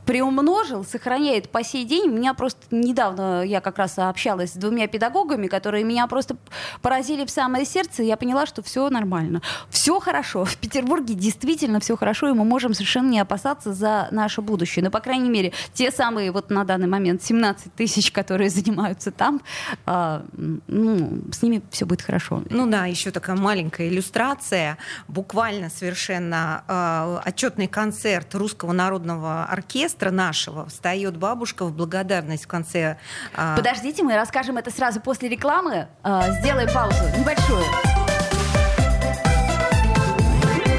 приумножил, 0.08 0.86
сохраняет 0.86 1.50
по 1.50 1.62
сей 1.62 1.84
день. 1.84 2.10
Меня 2.10 2.32
просто 2.32 2.62
недавно 2.70 3.42
я 3.44 3.60
как 3.60 3.76
раз 3.76 3.98
общалась 3.98 4.52
с 4.52 4.56
двумя 4.56 4.86
педагогами, 4.86 5.48
которые 5.48 5.84
меня 5.84 6.06
просто 6.06 6.38
поразили 6.80 7.26
в 7.26 7.30
самое 7.30 7.66
сердце, 7.66 8.02
и 8.02 8.06
я 8.06 8.16
поняла, 8.16 8.46
что 8.46 8.62
все 8.62 8.88
нормально. 8.88 9.42
Все 9.68 10.00
хорошо. 10.00 10.46
В 10.46 10.56
Петербурге 10.56 11.12
действительно 11.12 11.78
все 11.78 11.94
хорошо, 11.94 12.30
и 12.30 12.32
мы 12.32 12.46
можем 12.46 12.72
совершенно 12.72 13.10
не 13.10 13.20
опасаться 13.20 13.74
за 13.74 14.08
наше 14.10 14.40
будущее. 14.40 14.82
Ну, 14.82 14.90
по 14.90 15.00
крайней 15.00 15.28
мере, 15.28 15.52
те 15.74 15.90
самые 15.90 16.32
вот 16.32 16.48
на 16.48 16.64
данный 16.64 16.88
момент 16.88 17.22
17 17.22 17.74
тысяч, 17.74 18.10
которые 18.10 18.48
занимаются 18.58 19.10
там, 19.10 19.42
а, 19.84 20.24
ну, 20.32 21.20
с 21.30 21.42
ними 21.42 21.60
все 21.70 21.84
будет 21.84 22.00
хорошо. 22.00 22.42
Ну 22.48 22.66
да, 22.66 22.86
еще 22.86 23.10
такая 23.10 23.36
маленькая 23.36 23.88
иллюстрация. 23.88 24.78
Буквально 25.06 25.68
совершенно 25.68 26.64
э, 26.66 27.28
отчетный 27.28 27.66
концерт 27.66 28.34
Русского 28.34 28.72
народного 28.72 29.44
оркестра 29.44 29.97
нашего. 30.10 30.66
Встает 30.68 31.16
бабушка 31.16 31.64
в 31.64 31.72
благодарность 31.72 32.44
в 32.44 32.48
конце. 32.48 32.96
э, 33.36 33.56
Подождите, 33.56 34.02
мы 34.02 34.14
расскажем 34.14 34.56
это 34.58 34.70
сразу 34.70 35.00
после 35.00 35.28
рекламы. 35.28 35.88
А, 36.02 36.30
Сделаем 36.40 36.68
паузу 36.72 37.02
небольшую. 37.18 37.64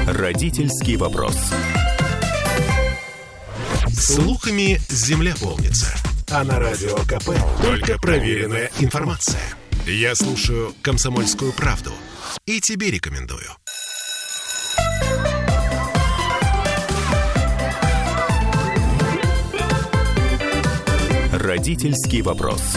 Родительский 0.06 0.96
вопрос. 0.96 1.36
Слухами 3.92 4.78
земля 4.88 5.34
полнится. 5.40 5.94
А 6.30 6.44
на 6.44 6.58
радио 6.58 6.96
КП 6.96 7.30
только 7.62 7.98
проверенная 7.98 8.70
информация. 8.78 9.40
Я 9.86 10.14
слушаю 10.14 10.74
«Комсомольскую 10.82 11.52
правду» 11.52 11.92
и 12.46 12.60
тебе 12.60 12.90
рекомендую. 12.90 13.50
Родительский 21.40 22.20
вопрос. 22.20 22.76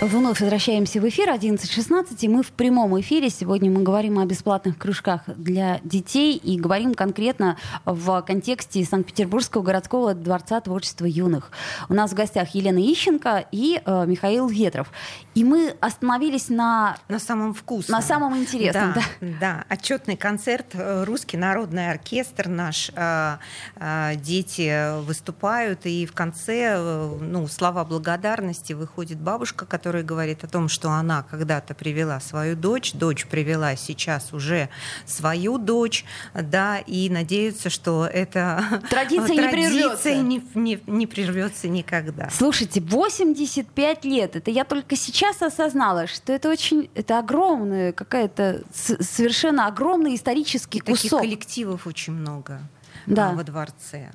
Вновь 0.00 0.40
возвращаемся 0.40 0.98
в 0.98 1.06
эфир 1.06 1.28
11.16, 1.28 2.16
и 2.20 2.28
мы 2.28 2.42
в 2.42 2.52
прямом 2.52 2.98
эфире. 3.00 3.28
Сегодня 3.28 3.70
мы 3.70 3.82
говорим 3.82 4.18
о 4.18 4.24
бесплатных 4.24 4.78
кружках 4.78 5.20
для 5.26 5.78
детей 5.84 6.38
и 6.38 6.58
говорим 6.58 6.94
конкретно 6.94 7.58
в 7.84 8.22
контексте 8.22 8.82
Санкт-Петербургского 8.82 9.62
городского 9.62 10.14
дворца 10.14 10.58
творчества 10.62 11.04
юных. 11.04 11.50
У 11.90 11.94
нас 11.94 12.12
в 12.12 12.14
гостях 12.14 12.54
Елена 12.54 12.78
Ищенко 12.78 13.44
и 13.52 13.82
э, 13.84 14.06
Михаил 14.06 14.48
Ветров. 14.48 14.90
И 15.34 15.44
мы 15.44 15.76
остановились 15.80 16.48
на... 16.48 16.96
На 17.08 17.18
самом 17.18 17.52
вкусном. 17.52 17.98
На 17.98 18.02
самом 18.02 18.38
интересном, 18.38 18.94
да. 18.94 19.02
Да, 19.38 19.64
отчетный 19.68 20.16
концерт, 20.16 20.68
э, 20.72 21.04
русский 21.04 21.36
народный 21.36 21.90
оркестр 21.90 22.48
наш, 22.48 22.90
э, 22.96 23.36
э, 23.76 24.12
дети 24.16 24.98
выступают, 25.02 25.84
и 25.84 26.06
в 26.06 26.14
конце, 26.14 26.76
э, 26.78 27.18
ну, 27.20 27.46
слова 27.48 27.84
благодарности 27.84 28.72
выходит 28.72 29.20
бабушка, 29.20 29.66
которая 29.66 29.89
говорит 30.02 30.44
о 30.44 30.46
том, 30.48 30.68
что 30.68 30.90
она 30.90 31.22
когда-то 31.22 31.74
привела 31.74 32.20
свою 32.20 32.56
дочь, 32.56 32.92
дочь 32.92 33.26
привела 33.26 33.76
сейчас 33.76 34.32
уже 34.32 34.68
свою 35.06 35.58
дочь, 35.58 36.04
да, 36.34 36.78
и 36.78 37.08
надеются, 37.10 37.68
что 37.70 38.06
эта 38.06 38.80
Традиция 38.90 39.36
не 39.36 39.48
прервется. 39.50 40.14
не, 40.14 40.42
не, 40.54 40.80
не 40.86 41.06
прервется 41.06 41.68
никогда. 41.68 42.28
Слушайте, 42.30 42.80
85 42.80 44.04
лет. 44.04 44.36
Это 44.36 44.50
я 44.50 44.64
только 44.64 44.96
сейчас 44.96 45.42
осознала, 45.42 46.06
что 46.06 46.32
это 46.32 46.48
очень... 46.48 46.90
Это 46.94 47.18
огромная 47.18 47.92
какая-то... 47.92 48.62
Совершенно 48.72 49.66
огромный 49.66 50.14
исторический 50.14 50.78
И 50.78 50.82
таких 50.82 51.02
кусок. 51.02 51.20
коллективов 51.20 51.86
очень 51.86 52.12
много 52.12 52.60
Да. 53.06 53.30
а, 53.30 53.34
во 53.34 53.42
дворце. 53.44 54.10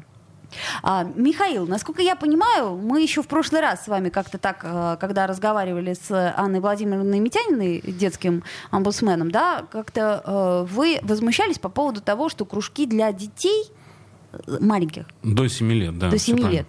А, 0.84 1.04
Михаил, 1.04 1.68
насколько 1.68 2.02
я 2.02 2.16
понимаю, 2.16 2.76
мы 2.76 3.02
еще 3.02 3.22
в 3.22 3.28
прошлый 3.28 3.62
раз 3.62 3.86
с 3.86 3.88
вами 3.88 4.10
как-то 4.10 4.38
так, 4.38 4.62
э, 4.64 4.98
когда 5.00 5.28
разговаривали 5.28 5.94
с 5.94 6.34
Анной 6.38 6.60
Владимировной 6.60 7.20
Митяниной, 7.20 7.82
детским 7.82 8.44
омбудсменом, 8.72 9.32
да, 9.32 9.66
как-то 9.72 10.22
э, 10.26 10.74
вы 10.74 11.00
возмущались 11.02 11.60
по 11.60 11.70
поводу 11.70 12.02
того, 12.02 12.30
что 12.30 12.46
кружки 12.46 12.86
для 12.86 13.12
детей 13.12 13.72
маленьких, 14.60 15.06
До 15.24 15.48
7 15.48 15.72
лет, 15.74 15.98
да. 15.98 16.10
до 16.10 16.18
всё 16.18 16.28
7 16.34 16.38
правильно. 16.38 16.58
лет. 16.60 16.68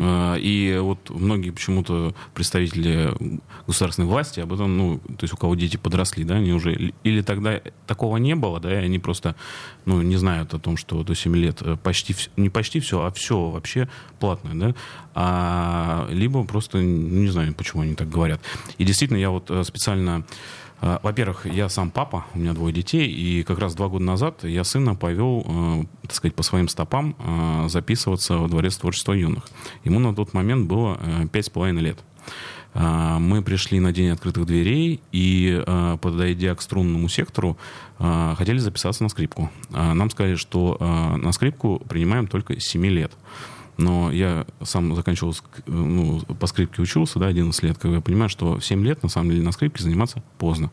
А, 0.00 0.36
И 0.36 0.78
вот 0.80 1.10
многие 1.10 1.50
почему-то 1.50 2.14
представители 2.34 3.12
государственной 3.66 4.06
власти 4.08 4.38
об 4.38 4.52
этом, 4.52 4.76
ну, 4.76 4.98
то 4.98 5.24
есть 5.24 5.34
у 5.34 5.36
кого 5.36 5.56
дети 5.56 5.76
подросли, 5.76 6.22
да, 6.24 6.36
они 6.36 6.52
уже, 6.52 6.92
или 7.02 7.20
тогда 7.22 7.60
такого 7.86 8.16
не 8.18 8.36
было, 8.36 8.60
да, 8.60 8.72
и 8.72 8.84
они 8.84 9.00
просто, 9.00 9.34
ну, 9.84 10.00
не 10.02 10.16
знают 10.16 10.54
о 10.54 10.60
том, 10.60 10.76
что 10.76 11.02
до 11.02 11.14
7 11.16 11.34
лет 11.36 11.62
э, 11.62 11.76
почти, 11.82 12.14
не 12.36 12.48
почти 12.48 12.78
все, 12.78 13.04
а 13.04 13.10
все 13.10 13.50
вообще 13.50 13.88
платное, 14.20 14.54
да, 14.54 14.74
а, 15.14 16.08
либо 16.10 16.44
просто, 16.44 16.78
ну, 16.78 17.22
не 17.22 17.28
знаю, 17.28 17.52
почему 17.54 17.82
они 17.82 17.94
так 17.94 18.08
говорят. 18.08 18.40
И 18.78 18.84
действительно, 18.84 19.18
я 19.18 19.30
вот 19.30 19.50
э, 19.50 19.64
специально 19.64 20.24
Во-первых, 20.80 21.46
я 21.46 21.68
сам 21.68 21.90
папа, 21.90 22.26
у 22.34 22.38
меня 22.38 22.52
двое 22.52 22.72
детей, 22.72 23.08
и 23.08 23.42
как 23.44 23.58
раз 23.58 23.74
два 23.74 23.88
года 23.88 24.04
назад 24.04 24.44
я 24.44 24.62
сына 24.62 24.94
повел, 24.94 25.44
э, 25.46 25.84
так 26.02 26.12
сказать, 26.12 26.34
по 26.34 26.42
своим 26.42 26.68
стопам 26.68 27.16
э, 27.18 27.68
записываться 27.68 28.36
во 28.36 28.48
Дворец 28.48 28.76
творчества 28.76 29.14
юных. 29.14 29.44
Ему 29.84 30.00
на 30.00 30.14
тот 30.14 30.34
момент 30.34 30.68
было 30.68 30.98
э, 31.00 31.26
пять 31.32 31.46
с 31.46 31.50
половиной 31.50 31.82
лет. 31.82 31.98
А, 32.74 33.18
Мы 33.18 33.40
пришли 33.40 33.80
на 33.80 33.90
день 33.90 34.10
открытых 34.10 34.44
дверей 34.44 35.00
и, 35.10 35.62
подойдя 36.02 36.54
к 36.54 36.60
струнному 36.60 37.08
сектору, 37.08 37.56
хотели 37.98 38.58
записаться 38.58 39.02
на 39.02 39.08
скрипку. 39.08 39.50
А 39.72 39.94
Нам 39.94 40.10
сказали, 40.10 40.34
что 40.34 40.76
на 41.16 41.32
скрипку 41.32 41.82
принимаем 41.88 42.26
только 42.26 42.60
с 42.60 42.64
7 42.64 42.84
лет. 42.86 43.12
Но 43.76 44.10
я 44.10 44.46
сам 44.62 44.94
заканчивал, 44.94 45.34
ну, 45.66 46.20
по 46.20 46.46
скрипке 46.46 46.80
учился, 46.80 47.18
да, 47.18 47.26
11 47.26 47.62
лет, 47.62 47.78
как 47.78 47.90
я 47.92 48.00
понимаю, 48.00 48.28
что 48.28 48.58
в 48.58 48.64
7 48.64 48.82
лет, 48.84 49.02
на 49.02 49.08
самом 49.08 49.30
деле, 49.30 49.42
на 49.42 49.52
скрипке 49.52 49.82
заниматься 49.82 50.22
поздно. 50.38 50.70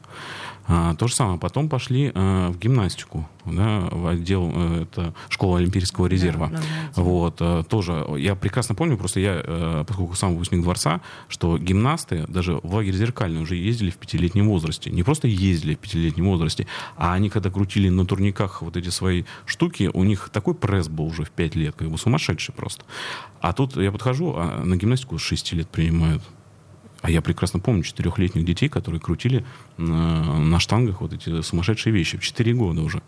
А, 0.68 0.96
то 0.96 1.08
же 1.08 1.16
самое. 1.16 1.40
Потом 1.40 1.68
пошли 1.68 2.12
э, 2.14 2.48
в 2.50 2.58
гимнастику, 2.58 3.28
да, 3.46 3.88
в 3.92 4.08
отдел, 4.08 4.52
э, 4.56 4.84
это 4.84 5.14
школа 5.28 5.58
Олимпийского 5.58 6.08
резерва. 6.08 6.48
Да. 6.48 6.62
Вот, 6.96 7.38
э, 7.42 7.64
тоже, 7.68 8.06
я 8.18 8.36
прекрасно 8.36 8.74
помню, 8.74 8.98
просто 8.98 9.20
я, 9.20 9.84
поскольку 9.86 10.16
сам 10.16 10.34
выпускник 10.34 10.64
дворца, 10.64 11.02
что 11.28 11.58
гимнасты 11.58 12.26
даже 12.28 12.60
в 12.64 12.74
лагерь 12.74 12.94
зеркальный 12.94 13.42
уже 13.42 13.56
ездили 13.56 13.90
в 13.90 13.98
пятилетнем 13.98 14.48
возрасте. 14.48 14.90
Не 14.90 15.04
просто 15.04 15.28
ездили 15.28 15.76
в 15.76 15.80
пятилетнем 15.80 16.26
возрасте, 16.26 16.68
а 16.96 17.14
они 17.14 17.30
когда 17.30 17.50
крутили 17.50 17.90
на 17.90 18.06
турниках 18.06 18.62
вот 18.62 18.78
эти 18.78 18.90
свои 18.90 19.24
штуки, 19.46 19.90
у 19.94 20.04
них 20.04 20.30
такой 20.32 20.54
пресс 20.54 20.88
был 20.88 21.06
уже 21.06 21.24
в 21.24 21.32
пять 21.32 21.56
лет, 21.56 21.76
как 21.76 21.90
бы 21.90 21.98
сумасшедший 21.98 22.54
просто. 22.54 22.86
А 23.42 23.52
тут 23.52 23.76
я 23.76 23.92
подхожу, 23.92 24.34
а 24.38 24.64
на 24.64 24.78
гимнастику 24.78 25.18
с 25.18 25.22
6 25.22 25.54
лет 25.54 25.68
принимают. 25.68 26.24
А 27.04 27.12
я 27.12 27.22
прекрасно 27.22 27.60
помню 27.60 27.84
четырехлетних 27.84 28.46
детей, 28.46 28.70
которые 28.70 29.00
крутили 29.00 29.46
на 29.78 30.60
штангах 30.60 31.02
вот 31.02 31.14
эти 31.14 31.42
сумасшедшие 31.42 31.94
вещи 31.94 32.18
в 32.18 32.22
четыре 32.22 32.54
года 32.54 32.82
уже. 32.82 33.02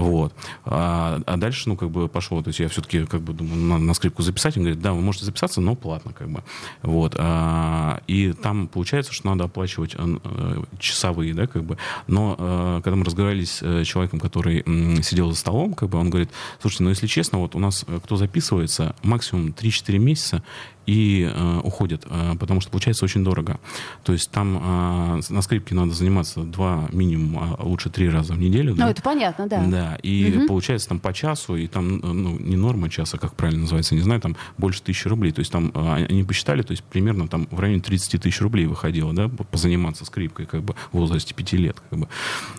Вот. 0.00 0.32
А, 0.64 1.20
а 1.26 1.36
дальше, 1.36 1.68
ну, 1.68 1.76
как 1.76 1.90
бы 1.90 2.08
пошло, 2.08 2.42
то 2.42 2.48
есть 2.48 2.60
я 2.60 2.68
все-таки, 2.68 3.04
как 3.04 3.20
бы, 3.20 3.32
думаю, 3.32 3.56
на, 3.56 3.78
на 3.78 3.94
скрипку 3.94 4.22
записать. 4.22 4.56
Он 4.56 4.62
говорит, 4.62 4.80
да, 4.80 4.92
вы 4.92 5.00
можете 5.00 5.26
записаться, 5.26 5.60
но 5.60 5.74
платно, 5.74 6.12
как 6.12 6.30
бы. 6.30 6.42
Вот. 6.82 7.14
А, 7.18 8.00
и 8.06 8.32
там 8.32 8.68
получается, 8.68 9.12
что 9.12 9.28
надо 9.28 9.44
оплачивать 9.44 9.94
а, 9.96 10.64
часовые, 10.78 11.34
да, 11.34 11.46
как 11.46 11.64
бы. 11.64 11.76
Но 12.06 12.36
а, 12.38 12.80
когда 12.82 12.96
мы 12.96 13.04
разговаривали 13.04 13.44
с 13.44 13.62
э, 13.62 13.84
человеком, 13.84 14.20
который 14.20 14.62
м, 14.66 15.02
сидел 15.02 15.30
за 15.30 15.36
столом, 15.36 15.74
как 15.74 15.88
бы, 15.88 15.98
он 15.98 16.08
говорит, 16.08 16.30
слушайте, 16.60 16.84
ну, 16.84 16.90
если 16.90 17.06
честно, 17.06 17.38
вот 17.38 17.54
у 17.54 17.58
нас, 17.58 17.84
кто 18.04 18.16
записывается, 18.16 18.94
максимум 19.02 19.48
3-4 19.48 19.98
месяца, 19.98 20.42
и 20.86 21.30
э, 21.32 21.60
уходят, 21.62 22.06
э, 22.08 22.34
потому 22.38 22.60
что 22.60 22.70
получается 22.70 23.04
очень 23.04 23.22
дорого. 23.24 23.58
То 24.02 24.12
есть 24.12 24.30
там 24.30 24.56
э, 24.56 25.20
на 25.28 25.42
скрипке 25.42 25.74
надо 25.74 25.92
заниматься 25.92 26.42
два 26.42 26.88
минимум, 26.92 27.38
а 27.58 27.62
лучше 27.62 27.90
три 27.90 28.08
раза 28.08 28.34
в 28.34 28.38
неделю. 28.38 28.74
Ну, 28.76 28.88
это 28.88 29.02
понятно, 29.02 29.46
да. 29.46 29.64
Да, 29.66 29.98
и 30.02 30.36
угу. 30.36 30.46
получается 30.48 30.88
там 30.88 31.00
по 31.00 31.12
часу, 31.12 31.56
и 31.56 31.66
там, 31.66 31.98
ну, 31.98 32.38
не 32.38 32.56
норма 32.56 32.88
часа, 32.88 33.18
как 33.18 33.34
правильно 33.34 33.62
называется, 33.62 33.94
не 33.94 34.00
знаю, 34.00 34.20
там 34.20 34.36
больше 34.58 34.82
тысячи 34.82 35.06
рублей. 35.08 35.32
То 35.32 35.40
есть 35.40 35.52
там 35.52 35.70
э, 35.74 36.06
они 36.08 36.24
посчитали, 36.24 36.62
то 36.62 36.72
есть 36.72 36.82
примерно 36.84 37.28
там 37.28 37.46
в 37.50 37.60
районе 37.60 37.80
30 37.80 38.22
тысяч 38.22 38.40
рублей 38.40 38.66
выходило, 38.66 39.12
да, 39.12 39.28
позаниматься 39.28 40.04
скрипкой, 40.04 40.46
как 40.46 40.62
бы, 40.62 40.74
в 40.92 40.98
возрасте 40.98 41.34
пяти 41.34 41.56
лет, 41.56 41.76
как 41.90 41.98
бы. 41.98 42.08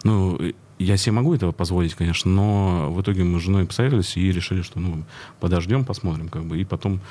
Ну, 0.04 0.40
я 0.84 0.98
себе 0.98 1.14
могу 1.14 1.34
этого 1.34 1.52
позволить, 1.52 1.94
конечно, 1.94 2.32
но 2.32 2.92
в 2.92 3.02
итоге 3.02 3.24
мы 3.24 3.40
с 3.40 3.44
женой 3.44 3.66
посоветовались 3.66 4.18
и 4.18 4.32
решили, 4.32 4.62
что 4.62 4.80
ну, 4.80 5.04
подождем, 5.40 5.86
посмотрим, 5.86 6.30
как 6.30 6.46
бы. 6.46 6.60
И 6.60 6.66
потом 6.66 7.02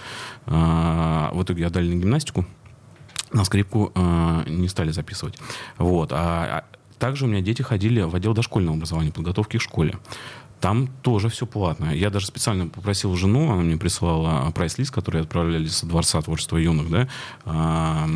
э, 0.47 0.50
в 1.33 1.43
итоге 1.43 1.67
отдали 1.67 1.93
на 1.93 2.00
гимнастику, 2.00 2.45
на 3.33 3.45
скрипку 3.45 3.93
э, 3.95 4.45
не 4.49 4.69
стали 4.69 4.91
записывать. 4.91 5.39
Вот. 5.79 6.12
А, 6.12 6.65
а 6.65 6.65
также 6.99 7.25
у 7.25 7.29
меня 7.29 7.41
дети 7.41 7.62
ходили 7.62 8.03
в 8.03 8.15
отдел 8.15 8.35
дошкольного 8.35 8.77
образования, 8.77 9.12
подготовки 9.12 9.59
к 9.59 9.62
школе. 9.62 9.97
Там 10.61 10.89
тоже 11.03 11.31
все 11.31 11.47
платно. 11.47 11.95
Я 11.95 12.11
даже 12.11 12.27
специально 12.27 12.67
попросил 12.67 13.17
жену, 13.17 13.50
она 13.50 13.62
мне 13.62 13.79
прислала 13.79 14.50
прайс-лист, 14.50 14.91
который 14.91 15.23
отправляли 15.23 15.67
со 15.69 15.87
Дворца 15.87 16.21
творчества 16.21 16.59
юных, 16.59 16.91
да, 16.91 17.09
Э, 17.47 18.07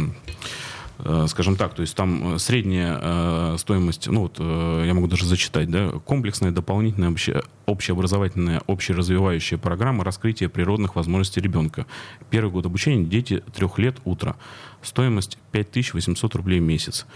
скажем 1.29 1.57
так, 1.57 1.75
то 1.75 1.83
есть 1.83 1.97
там 1.97 2.35
э, 2.35 2.39
средняя 2.39 2.99
э, 3.01 3.57
стоимость, 3.59 4.07
ну 4.09 4.23
вот 4.23 4.39
я 4.39 4.93
могу 4.95 5.07
даже 5.07 5.27
зачитать, 5.27 5.71
да, 5.71 5.91
комплексная 6.05 6.51
дополнительная 6.51 7.11
обще, 7.11 7.43
общеобразовательная, 7.67 8.63
общеразвивающая 8.67 9.59
программа 9.59 10.05
раскрытия 10.05 10.49
природных 10.49 10.97
возможностей 10.97 11.41
ребенка. 11.41 11.87
Первый 12.31 12.51
год 12.51 12.67
обучения 12.67 13.05
дети 13.05 13.43
трех 13.55 13.79
лет 13.79 13.97
утро. 14.05 14.37
Стоимость 14.83 15.39
5800 15.53 16.35
рублей 16.35 16.61
в 16.61 16.63
месяц. 16.63 17.07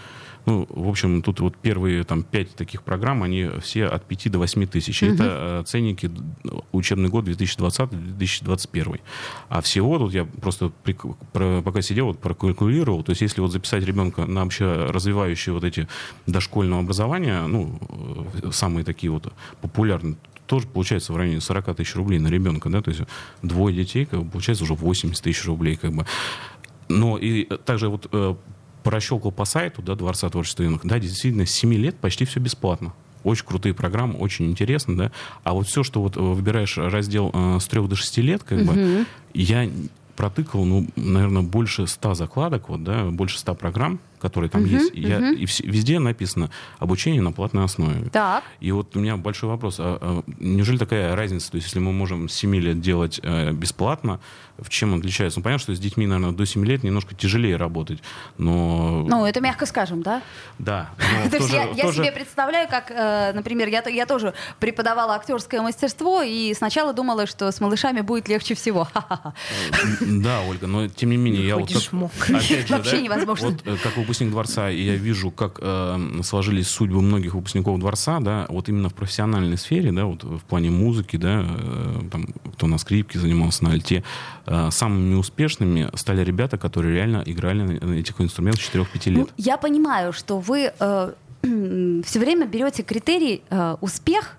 Ну, 0.49 0.65
в 0.67 0.89
общем, 0.89 1.21
тут 1.21 1.41
вот 1.41 1.55
первые 1.57 2.03
там 2.03 2.23
пять 2.23 2.55
таких 2.55 2.81
программ, 2.81 3.21
они 3.21 3.51
все 3.61 3.85
от 3.85 4.05
5 4.05 4.31
до 4.31 4.39
8 4.39 4.65
тысяч. 4.65 5.03
Угу. 5.03 5.13
Это 5.13 5.63
ценники 5.67 6.09
учебный 6.71 7.07
год 7.07 7.27
2020-2021. 7.27 8.99
А 9.49 9.61
всего 9.61 9.99
тут 9.99 10.11
я 10.11 10.25
просто 10.25 10.71
при, 10.83 10.97
про, 11.33 11.61
пока 11.61 11.83
сидел, 11.83 12.07
вот 12.07 12.19
прокалькулировал, 12.19 13.03
то 13.03 13.11
есть 13.11 13.21
если 13.21 13.41
вот 13.41 13.51
записать 13.51 13.83
ребенка 13.83 14.25
на 14.25 14.41
общеразвивающие 14.41 15.53
вот 15.53 15.63
эти 15.63 15.87
дошкольного 16.25 16.81
образования, 16.81 17.45
ну, 17.45 17.79
э, 18.41 18.49
самые 18.51 18.83
такие 18.83 19.11
вот 19.11 19.31
популярные, 19.61 20.15
тоже 20.47 20.65
получается 20.65 21.13
в 21.13 21.17
районе 21.17 21.41
40 21.41 21.75
тысяч 21.75 21.95
рублей 21.95 22.17
на 22.17 22.27
ребенка, 22.29 22.69
да, 22.69 22.81
то 22.81 22.89
есть 22.89 23.03
двое 23.43 23.75
детей, 23.75 24.05
как 24.05 24.23
бы, 24.23 24.31
получается 24.31 24.63
уже 24.63 24.73
80 24.73 25.23
тысяч 25.23 25.45
рублей, 25.45 25.75
как 25.75 25.93
бы. 25.93 26.07
Но 26.87 27.19
и 27.19 27.43
также 27.65 27.87
вот 27.87 28.09
э, 28.11 28.33
прощелкал 28.83 29.31
по 29.31 29.45
сайту, 29.45 29.81
да, 29.81 29.95
Дворца 29.95 30.29
творчества 30.29 30.63
юных, 30.63 30.85
да, 30.85 30.99
действительно, 30.99 31.45
с 31.45 31.51
7 31.51 31.73
лет 31.73 31.95
почти 31.97 32.25
все 32.25 32.39
бесплатно. 32.39 32.93
Очень 33.23 33.45
крутые 33.45 33.73
программы, 33.73 34.17
очень 34.17 34.49
интересно, 34.49 34.97
да. 34.97 35.11
А 35.43 35.53
вот 35.53 35.67
все, 35.67 35.83
что 35.83 36.01
вот 36.01 36.15
э, 36.15 36.19
выбираешь 36.19 36.77
раздел 36.77 37.31
э, 37.33 37.59
с 37.59 37.67
3 37.67 37.87
до 37.87 37.95
6 37.95 38.17
лет, 38.19 38.43
как 38.43 38.59
угу. 38.59 38.71
бы, 38.71 39.05
я 39.33 39.69
протыкал, 40.15 40.65
ну, 40.65 40.87
наверное, 40.95 41.41
больше 41.41 41.87
100 41.87 42.13
закладок, 42.13 42.69
вот, 42.69 42.83
да, 42.83 43.05
больше 43.05 43.39
100 43.39 43.55
программ, 43.55 43.99
которые 44.19 44.49
там 44.49 44.63
uh-huh, 44.63 44.67
есть. 44.67 44.91
И, 44.93 45.01
я, 45.01 45.31
и 45.31 45.45
вс- 45.45 45.65
везде 45.65 45.99
написано 45.99 46.49
обучение 46.77 47.21
на 47.21 47.31
платной 47.31 47.63
основе. 47.63 48.09
Так. 48.09 48.43
И 48.59 48.71
вот 48.71 48.95
у 48.95 48.99
меня 48.99 49.17
большой 49.17 49.49
вопрос. 49.49 49.77
А, 49.79 49.97
а, 50.01 50.23
неужели 50.39 50.77
такая 50.77 51.15
разница? 51.15 51.51
То 51.51 51.55
есть, 51.55 51.67
если 51.67 51.79
мы 51.79 51.91
можем 51.91 52.29
с 52.29 52.33
7 52.33 52.55
лет 52.55 52.81
делать 52.81 53.19
э, 53.23 53.51
бесплатно, 53.51 54.19
в 54.61 54.69
чем 54.69 54.95
отличается? 54.95 55.39
Ну, 55.39 55.43
понятно, 55.43 55.63
что 55.63 55.75
с 55.75 55.79
детьми, 55.79 56.05
наверное, 56.05 56.35
до 56.35 56.45
7 56.45 56.65
лет 56.65 56.83
немножко 56.83 57.15
тяжелее 57.15 57.55
работать, 57.55 57.99
но... 58.37 59.05
Ну, 59.07 59.25
это 59.25 59.41
мягко 59.41 59.65
скажем, 59.65 60.01
да? 60.01 60.21
Да. 60.57 60.89
То 61.31 61.37
есть 61.37 61.51
я, 61.51 61.69
я 61.71 61.91
себе 61.91 62.11
представляю, 62.11 62.67
как, 62.67 62.91
э, 62.91 63.31
например, 63.33 63.67
я, 63.67 63.81
я 63.87 64.05
тоже 64.05 64.33
преподавала 64.59 65.15
актерское 65.15 65.61
мастерство, 65.61 66.21
и 66.21 66.53
сначала 66.53 66.93
думала, 66.93 67.25
что 67.25 67.51
с 67.51 67.61
малышами 67.61 68.01
будет 68.01 68.27
легче 68.27 68.55
всего. 68.55 68.87
Да, 70.01 70.41
Ольга, 70.41 70.67
но 70.67 70.87
тем 70.87 71.09
не 71.11 71.17
менее, 71.17 71.47
я 71.47 71.57
вот... 71.57 71.69
Вообще 71.91 73.01
невозможно. 73.01 73.49
Вот 73.49 73.61
э, 73.65 73.77
как 73.83 73.97
вы 73.97 74.03
выпускник 74.09 74.31
дворца, 74.31 74.71
и 74.71 74.81
я 74.81 74.95
вижу, 74.95 75.29
как 75.29 75.59
э, 75.61 76.21
сложились 76.23 76.67
судьбы 76.67 77.01
многих 77.01 77.35
выпускников 77.35 77.79
дворца, 77.79 78.19
да, 78.19 78.47
вот 78.49 78.67
именно 78.67 78.89
в 78.89 78.95
профессиональной 78.95 79.57
сфере, 79.57 79.91
да, 79.91 80.05
вот 80.05 80.23
в 80.23 80.39
плане 80.39 80.71
музыки, 80.71 81.15
да, 81.17 81.45
э, 81.45 82.01
там, 82.11 82.25
кто 82.53 82.65
на 82.65 82.79
скрипке 82.79 83.19
занимался, 83.19 83.63
на 83.63 83.71
альте, 83.71 84.03
э, 84.47 84.69
самыми 84.71 85.13
успешными 85.13 85.89
стали 85.93 86.23
ребята, 86.23 86.57
которые 86.57 86.95
реально 86.95 87.21
играли 87.23 87.61
на 87.61 87.93
этих 87.93 88.19
инструментах 88.19 88.63
4-5 88.63 89.09
лет. 89.11 89.17
Ну, 89.19 89.27
я 89.37 89.57
понимаю, 89.57 90.11
что 90.11 90.39
вы 90.39 90.71
э, 90.79 91.13
все 92.03 92.19
время 92.19 92.47
берете 92.47 92.81
критерий 92.81 93.43
э, 93.51 93.75
успех 93.79 94.38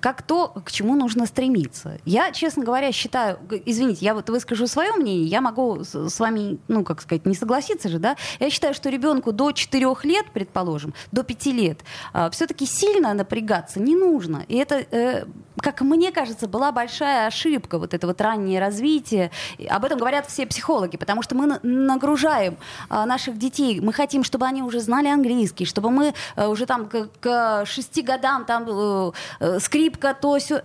как 0.00 0.22
то, 0.22 0.48
к 0.64 0.72
чему 0.72 0.96
нужно 0.96 1.26
стремиться. 1.26 1.98
Я, 2.04 2.32
честно 2.32 2.64
говоря, 2.64 2.92
считаю, 2.92 3.38
извините, 3.66 4.04
я 4.04 4.14
вот 4.14 4.28
выскажу 4.30 4.66
свое 4.66 4.92
мнение, 4.92 5.26
я 5.26 5.40
могу 5.40 5.84
с 5.84 6.18
вами, 6.18 6.58
ну, 6.68 6.84
как 6.84 7.00
сказать, 7.02 7.26
не 7.26 7.34
согласиться 7.34 7.88
же, 7.88 7.98
да, 7.98 8.16
я 8.38 8.50
считаю, 8.50 8.74
что 8.74 8.88
ребенку 8.90 9.32
до 9.32 9.52
4 9.52 9.86
лет, 10.04 10.26
предположим, 10.32 10.94
до 11.12 11.22
5 11.22 11.46
лет, 11.46 11.80
а, 12.12 12.30
все-таки 12.30 12.66
сильно 12.66 13.14
напрягаться 13.14 13.80
не 13.80 13.94
нужно. 13.94 14.44
И 14.48 14.56
это, 14.56 14.76
э, 14.90 15.24
как 15.60 15.80
мне 15.82 16.12
кажется, 16.12 16.48
была 16.48 16.72
большая 16.72 17.26
ошибка, 17.26 17.78
вот 17.78 17.94
это 17.94 18.06
вот 18.06 18.20
раннее 18.20 18.60
развитие. 18.60 19.30
Об 19.68 19.84
этом 19.84 19.98
говорят 19.98 20.26
все 20.26 20.46
психологи, 20.46 20.96
потому 20.96 21.22
что 21.22 21.34
мы 21.34 21.58
нагружаем 21.62 22.56
а, 22.88 23.06
наших 23.06 23.38
детей, 23.38 23.80
мы 23.80 23.92
хотим, 23.92 24.24
чтобы 24.24 24.46
они 24.46 24.62
уже 24.62 24.80
знали 24.80 25.08
английский, 25.08 25.64
чтобы 25.64 25.90
мы 25.90 26.14
э, 26.36 26.46
уже 26.46 26.66
там 26.66 26.88
к, 26.88 27.08
к 27.20 27.66
6 27.66 28.04
годам 28.04 28.44
там 28.44 28.64
э, 28.68 29.12
э 29.40 29.60
скрип 29.60 29.89
скрипка, 29.90 30.14
то 30.14 30.38
все. 30.38 30.62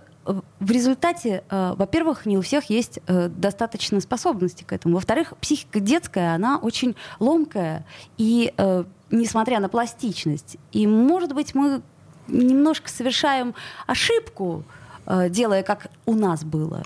В 0.58 0.70
результате, 0.72 1.44
э, 1.48 1.74
во-первых, 1.76 2.26
не 2.26 2.36
у 2.36 2.42
всех 2.42 2.68
есть 2.68 2.98
э, 3.06 3.28
достаточно 3.28 4.00
способности 4.00 4.64
к 4.64 4.72
этому. 4.72 4.96
Во-вторых, 4.96 5.34
психика 5.40 5.78
детская, 5.78 6.34
она 6.34 6.58
очень 6.58 6.96
ломкая. 7.20 7.86
И 8.18 8.52
э, 8.56 8.84
несмотря 9.12 9.60
на 9.60 9.68
пластичность. 9.68 10.56
И, 10.72 10.88
может 10.88 11.32
быть, 11.32 11.54
мы 11.54 11.80
немножко 12.26 12.88
совершаем 12.88 13.54
ошибку, 13.86 14.64
э, 15.06 15.28
делая, 15.30 15.62
как 15.62 15.86
у 16.06 16.14
нас 16.14 16.42
было. 16.42 16.82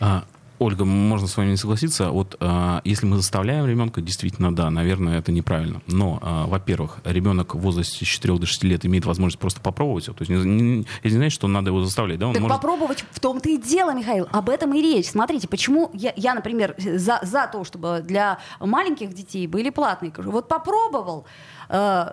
А, 0.00 0.24
Ольга, 0.64 0.86
можно 0.86 1.26
с 1.26 1.36
вами 1.36 1.50
не 1.50 1.56
согласиться. 1.58 2.08
Вот 2.10 2.36
э, 2.40 2.80
если 2.84 3.04
мы 3.04 3.16
заставляем 3.16 3.66
ребенка, 3.66 4.00
действительно, 4.00 4.54
да, 4.54 4.70
наверное, 4.70 5.18
это 5.18 5.30
неправильно. 5.30 5.82
Но, 5.86 6.18
э, 6.22 6.48
во-первых, 6.48 7.00
ребенок 7.04 7.54
в 7.54 7.58
возрасте 7.58 8.04
с 8.04 8.08
4 8.08 8.38
до 8.38 8.46
6 8.46 8.64
лет 8.64 8.86
имеет 8.86 9.04
возможность 9.04 9.38
просто 9.38 9.60
попробовать. 9.60 10.06
То 10.06 10.14
есть 10.20 10.30
не, 10.30 10.42
не, 10.42 10.80
это 11.02 11.10
не 11.10 11.16
значит, 11.16 11.34
что 11.34 11.48
надо 11.48 11.68
его 11.68 11.84
заставлять. 11.84 12.18
Да? 12.18 12.28
Он 12.28 12.32
так 12.32 12.42
может... 12.42 12.56
попробовать 12.56 13.04
в 13.10 13.20
том-то 13.20 13.50
и 13.50 13.58
дело, 13.58 13.92
Михаил. 13.92 14.26
Об 14.32 14.48
этом 14.48 14.72
и 14.72 14.80
речь. 14.80 15.10
Смотрите, 15.10 15.48
почему 15.48 15.90
я, 15.92 16.14
я 16.16 16.32
например, 16.32 16.74
за, 16.78 17.20
за 17.22 17.46
то, 17.46 17.64
чтобы 17.64 18.02
для 18.02 18.38
маленьких 18.58 19.12
детей 19.12 19.46
были 19.46 19.68
платные. 19.68 20.14
Вот 20.16 20.48
попробовал, 20.48 21.26
э, 21.68 22.10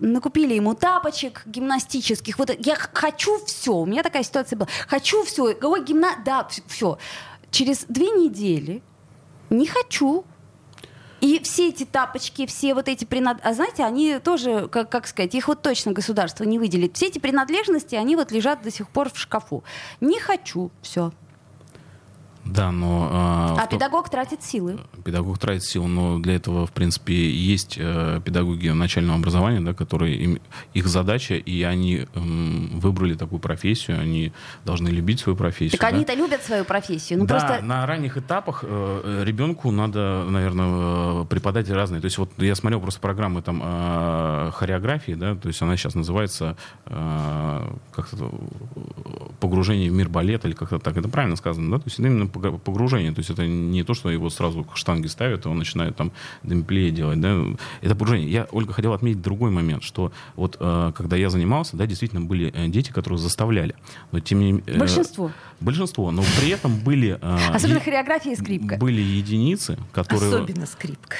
накупили 0.00 0.54
ему 0.54 0.74
тапочек 0.74 1.42
гимнастических. 1.46 2.36
Вот 2.36 2.50
я 2.66 2.74
хочу 2.74 3.38
все. 3.46 3.74
У 3.74 3.86
меня 3.86 4.02
такая 4.02 4.24
ситуация 4.24 4.56
была. 4.56 4.68
Хочу 4.88 5.22
все. 5.22 5.54
Ой, 5.62 5.84
гимна... 5.84 6.16
Да, 6.24 6.48
все 6.66 6.98
через 7.52 7.84
две 7.88 8.10
недели 8.10 8.82
не 9.50 9.66
хочу. 9.66 10.24
И 11.20 11.38
все 11.44 11.68
эти 11.68 11.84
тапочки, 11.84 12.46
все 12.46 12.74
вот 12.74 12.88
эти 12.88 13.04
принадлежности, 13.04 13.48
а 13.48 13.54
знаете, 13.54 13.84
они 13.84 14.18
тоже, 14.18 14.66
как, 14.66 14.90
как 14.90 15.06
сказать, 15.06 15.36
их 15.36 15.46
вот 15.46 15.62
точно 15.62 15.92
государство 15.92 16.42
не 16.42 16.58
выделит. 16.58 16.96
Все 16.96 17.06
эти 17.06 17.20
принадлежности, 17.20 17.94
они 17.94 18.16
вот 18.16 18.32
лежат 18.32 18.62
до 18.62 18.72
сих 18.72 18.88
пор 18.88 19.08
в 19.12 19.16
шкафу. 19.16 19.62
Не 20.00 20.18
хочу, 20.18 20.72
все. 20.82 21.12
Да, 22.44 22.72
но... 22.72 23.08
А, 23.12 23.56
а 23.58 23.66
педагог 23.66 24.08
тратит 24.08 24.42
силы. 24.42 24.80
Педагог 25.04 25.38
тратит 25.38 25.64
силы, 25.64 25.86
но 25.86 26.18
для 26.18 26.34
этого, 26.34 26.66
в 26.66 26.72
принципе, 26.72 27.30
есть 27.30 27.76
э, 27.78 28.20
педагоги 28.24 28.68
начального 28.68 29.18
образования, 29.18 29.60
да, 29.60 29.74
которые 29.74 30.16
им, 30.16 30.38
их 30.74 30.86
задача, 30.88 31.34
и 31.34 31.62
они 31.62 32.06
э, 32.12 32.20
выбрали 32.20 33.14
такую 33.14 33.38
профессию, 33.38 34.00
они 34.00 34.32
должны 34.64 34.88
любить 34.88 35.20
свою 35.20 35.36
профессию. 35.36 35.78
Так 35.78 35.90
да? 35.90 35.96
они-то 35.96 36.14
любят 36.14 36.42
свою 36.42 36.64
профессию. 36.64 37.20
Ну, 37.20 37.26
да, 37.26 37.38
просто... 37.38 37.64
на 37.64 37.86
ранних 37.86 38.16
этапах 38.16 38.64
э, 38.66 39.22
ребенку 39.24 39.70
надо, 39.70 40.24
наверное, 40.28 41.22
э, 41.22 41.24
преподать 41.26 41.70
разные. 41.70 42.00
То 42.00 42.06
есть 42.06 42.18
вот 42.18 42.30
я 42.38 42.56
смотрел 42.56 42.80
просто 42.80 43.00
программы 43.00 43.42
там 43.42 43.62
э, 43.62 44.50
хореографии, 44.52 45.12
да, 45.12 45.36
то 45.36 45.46
есть 45.46 45.62
она 45.62 45.76
сейчас 45.76 45.94
называется 45.94 46.56
э, 46.86 47.74
как-то 47.92 48.32
погружение 49.38 49.90
в 49.90 49.94
мир 49.94 50.08
балета 50.08 50.48
или 50.48 50.54
как-то 50.54 50.80
так. 50.80 50.96
Это 50.96 51.08
правильно 51.08 51.36
сказано, 51.36 51.70
да? 51.70 51.78
То 51.78 51.84
есть 51.86 51.98
именно 52.00 52.31
погружение. 52.32 53.12
То 53.12 53.20
есть 53.20 53.30
это 53.30 53.46
не 53.46 53.82
то, 53.82 53.94
что 53.94 54.10
его 54.10 54.30
сразу 54.30 54.64
к 54.64 54.76
штанге 54.76 55.08
ставят, 55.08 55.46
и 55.46 55.48
он 55.48 55.58
начинает 55.58 55.96
там 55.96 56.12
демпле 56.42 56.90
делать. 56.90 57.20
Да? 57.20 57.38
Это 57.80 57.94
погружение. 57.94 58.30
Я, 58.30 58.48
Ольга, 58.50 58.72
хотел 58.72 58.92
отметить 58.92 59.22
другой 59.22 59.50
момент, 59.50 59.82
что 59.82 60.12
вот 60.36 60.56
э, 60.58 60.92
когда 60.96 61.16
я 61.16 61.30
занимался, 61.30 61.76
да, 61.76 61.86
действительно 61.86 62.20
были 62.22 62.52
э, 62.54 62.68
дети, 62.68 62.90
которые 62.90 63.18
заставляли. 63.18 63.74
Но 64.10 64.20
тем 64.20 64.40
не 64.40 64.62
э, 64.66 64.78
Большинство. 64.78 65.30
Большинство. 65.60 66.10
Но 66.10 66.22
при 66.40 66.50
этом 66.50 66.78
были... 66.78 67.18
Особенно 67.52 67.78
е- 67.78 67.84
хореография 67.84 68.32
и 68.32 68.36
скрипка. 68.36 68.76
Были 68.76 69.00
единицы, 69.00 69.78
которые... 69.92 70.34
Особенно 70.34 70.66
скрипка. 70.66 71.16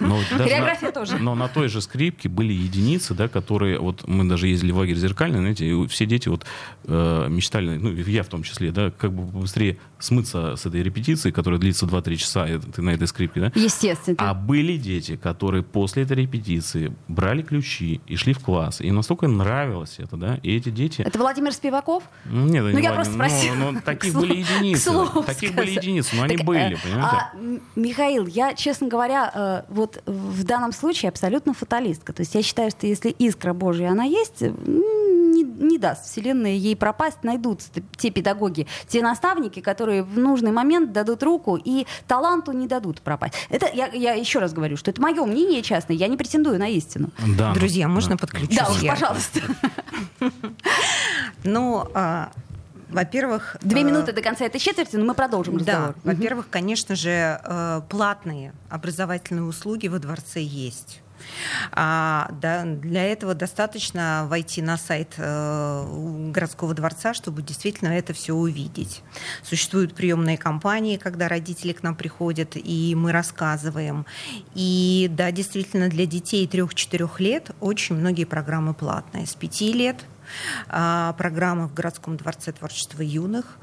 Но 0.00 0.18
хореография 0.30 0.88
на, 0.88 0.92
тоже. 0.92 1.18
Но 1.18 1.34
на 1.34 1.48
той 1.48 1.68
же 1.68 1.80
скрипке 1.80 2.28
были 2.28 2.52
единицы, 2.52 3.14
да, 3.14 3.28
которые... 3.28 3.78
Вот 3.78 4.06
мы 4.06 4.24
даже 4.28 4.48
ездили 4.48 4.72
в 4.72 4.76
лагерь 4.78 4.96
зеркальный, 4.96 5.38
знаете, 5.38 5.66
и 5.66 5.86
все 5.86 6.06
дети 6.06 6.28
вот 6.28 6.44
э, 6.84 7.26
мечтали, 7.28 7.76
ну, 7.76 7.92
я 7.92 8.22
в 8.22 8.28
том 8.28 8.42
числе, 8.42 8.70
да, 8.72 8.90
как 8.90 9.12
бы 9.12 9.22
быстрее 9.22 9.78
смыться 9.98 10.56
с 10.56 10.66
этой 10.66 10.82
репетиции, 10.82 11.30
которая 11.30 11.58
длится 11.58 11.86
2-3 11.86 12.16
часа, 12.16 12.46
и 12.46 12.58
ты 12.58 12.82
на 12.82 12.90
этой 12.90 13.06
скрипке, 13.06 13.40
да? 13.40 13.52
Естественно. 13.54 14.16
А 14.18 14.34
были 14.34 14.76
дети, 14.76 15.16
которые 15.16 15.62
после 15.62 16.02
этой 16.02 16.16
репетиции 16.16 16.92
брали 17.08 17.42
ключи 17.42 18.00
и 18.06 18.16
шли 18.16 18.32
в 18.32 18.40
класс. 18.40 18.80
И 18.80 18.90
настолько 18.90 19.28
нравилось 19.28 19.96
это, 19.98 20.16
да? 20.16 20.38
И 20.42 20.56
эти 20.56 20.70
дети... 20.70 21.02
Это 21.02 21.18
Владимир 21.18 21.52
Спиваков? 21.52 22.04
Нет, 22.24 22.64
ну, 22.64 22.70
не 22.70 22.82
я 22.82 22.92
просто 22.92 23.14
спросила. 23.14 23.54
Но, 23.54 23.70
но 23.72 23.80
таких 23.80 24.14
были 24.14 24.36
единицы. 24.36 24.90
Таких 25.26 25.54
были 25.54 25.70
единицы, 25.70 26.14
но 26.16 26.22
они 26.24 26.36
были, 26.36 26.74
э, 26.74 26.78
понимаете? 26.82 27.16
А, 27.16 27.32
Михаил, 27.74 28.26
я, 28.26 28.54
честно 28.54 28.88
говоря, 28.88 29.64
э, 29.68 29.72
вот 29.72 30.02
в 30.06 30.44
данном 30.44 30.72
случае 30.72 31.08
абсолютно 31.08 31.54
фаталистка. 31.54 32.12
То 32.12 32.20
есть 32.20 32.34
я 32.34 32.42
считаю, 32.42 32.70
что 32.70 32.86
если 32.86 33.10
искра 33.10 33.52
Божья, 33.52 33.88
она 33.88 34.04
есть, 34.04 34.42
не, 35.36 35.44
не 35.44 35.78
даст 35.78 36.06
Вселенная 36.06 36.54
ей 36.54 36.76
пропасть, 36.76 37.22
найдутся 37.22 37.68
те 37.96 38.10
педагоги, 38.10 38.66
те 38.88 39.02
наставники, 39.02 39.60
которые 39.60 40.02
в 40.02 40.18
нужный 40.18 40.52
момент 40.52 40.92
дадут 40.92 41.22
руку 41.22 41.60
и 41.62 41.86
таланту 42.06 42.52
не 42.52 42.66
дадут 42.66 43.00
пропасть. 43.00 43.34
Это 43.48 43.68
я, 43.72 43.86
я 43.88 44.14
еще 44.14 44.38
раз 44.38 44.52
говорю, 44.52 44.76
что 44.76 44.90
это 44.90 45.00
мое 45.00 45.24
мнение 45.24 45.62
частное, 45.62 45.96
я 45.96 46.08
не 46.08 46.16
претендую 46.16 46.58
на 46.58 46.68
истину. 46.68 47.10
Да, 47.38 47.52
Друзья, 47.54 47.88
можно 47.88 48.16
да. 48.16 48.18
подключиться? 48.18 48.64
Да, 48.64 48.70
уж, 48.70 48.86
пожалуйста. 48.86 49.40
Ну, 51.44 51.86
а, 51.94 52.32
во-первых... 52.88 53.56
Две 53.60 53.82
э, 53.82 53.84
минуты 53.84 54.12
до 54.12 54.22
конца 54.22 54.44
этой 54.44 54.58
четверти, 54.58 54.96
но 54.96 55.04
мы 55.04 55.14
продолжим 55.14 55.56
разговор. 55.58 55.94
Да, 55.94 56.12
во-первых, 56.12 56.48
конечно 56.50 56.96
же, 56.96 57.40
э, 57.42 57.80
платные 57.88 58.52
образовательные 58.68 59.44
услуги 59.44 59.88
во 59.88 59.98
дворце 59.98 60.40
есть. 60.40 61.02
А, 61.72 62.30
да, 62.40 62.64
для 62.64 63.04
этого 63.04 63.34
достаточно 63.34 64.26
войти 64.28 64.62
на 64.62 64.76
сайт 64.76 65.14
э, 65.16 66.30
городского 66.32 66.74
дворца, 66.74 67.14
чтобы 67.14 67.42
действительно 67.42 67.88
это 67.88 68.12
все 68.12 68.34
увидеть. 68.34 69.02
Существуют 69.42 69.94
приемные 69.94 70.38
кампании, 70.38 70.96
когда 70.96 71.28
родители 71.28 71.72
к 71.72 71.82
нам 71.82 71.94
приходят, 71.94 72.52
и 72.54 72.94
мы 72.96 73.12
рассказываем. 73.12 74.06
И 74.54 75.08
да, 75.10 75.30
действительно, 75.30 75.88
для 75.88 76.06
детей 76.06 76.46
3-4 76.46 77.10
лет 77.18 77.50
очень 77.60 77.96
многие 77.96 78.24
программы 78.24 78.74
платные. 78.74 79.26
С 79.26 79.34
5 79.34 79.60
лет 79.74 80.04
а, 80.68 81.12
программы 81.14 81.68
в 81.68 81.74
городском 81.74 82.16
дворце 82.16 82.52
творчества 82.52 83.02
юных 83.02 83.58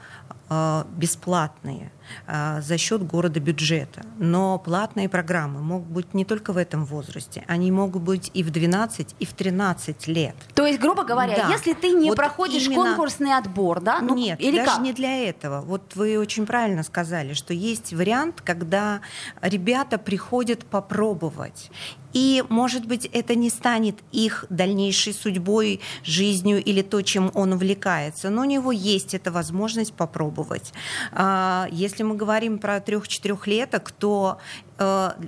бесплатные– 0.98 1.92
а, 2.28 2.62
за 2.62 2.78
счет 2.78 3.06
города 3.06 3.40
бюджета. 3.40 4.06
Но 4.18 4.60
платные 4.60 5.10
программы 5.10 5.62
могут 5.62 5.88
быть 5.88 6.14
не 6.14 6.26
только 6.26 6.54
в 6.54 6.58
этом 6.58 6.86
возрасте, 6.86 7.44
они 7.48 7.72
могут 7.72 8.02
быть 8.02 8.32
и 8.34 8.44
в 8.44 8.52
12, 8.52 9.16
и 9.20 9.26
в 9.26 9.34
13 9.34 10.08
лет. 10.08 10.36
То 10.54 10.66
есть, 10.66 10.80
грубо 10.80 11.04
говоря, 11.04 11.36
да. 11.36 11.50
если 11.50 11.74
ты 11.74 11.92
не 11.92 12.10
вот 12.10 12.16
проходишь 12.16 12.66
именно... 12.66 12.84
конкурсный 12.84 13.38
отбор, 13.38 13.82
да? 13.82 14.00
Ну, 14.02 14.16
Нет, 14.16 14.40
или 14.40 14.58
даже 14.58 14.72
как? 14.72 14.82
не 14.82 14.94
для 14.94 15.30
этого. 15.30 15.62
Вот 15.62 15.96
вы 15.96 16.18
очень 16.18 16.46
правильно 16.46 16.84
сказали, 16.84 17.34
что 17.34 17.54
есть 17.54 17.94
вариант, 17.94 18.42
когда 18.42 19.02
ребята 19.42 19.98
приходят 19.98 20.66
попробовать. 20.66 21.70
И, 22.14 22.44
может 22.50 22.86
быть, 22.86 23.06
это 23.12 23.34
не 23.34 23.50
станет 23.50 23.96
их 24.12 24.46
дальнейшей 24.50 25.14
судьбой, 25.14 25.82
жизнью 26.04 26.64
или 26.64 26.84
то, 26.84 27.02
чем 27.02 27.32
он 27.34 27.54
увлекается, 27.54 28.30
но 28.30 28.42
у 28.42 28.46
него 28.46 28.72
есть 28.72 29.16
эта 29.16 29.32
возможность 29.32 29.94
попробовать. 29.94 30.43
А, 31.12 31.68
если 31.72 32.04
мы 32.04 32.16
говорим 32.16 32.58
про 32.60 32.80
трех-четырехлеток, 32.80 33.92
то 33.92 34.40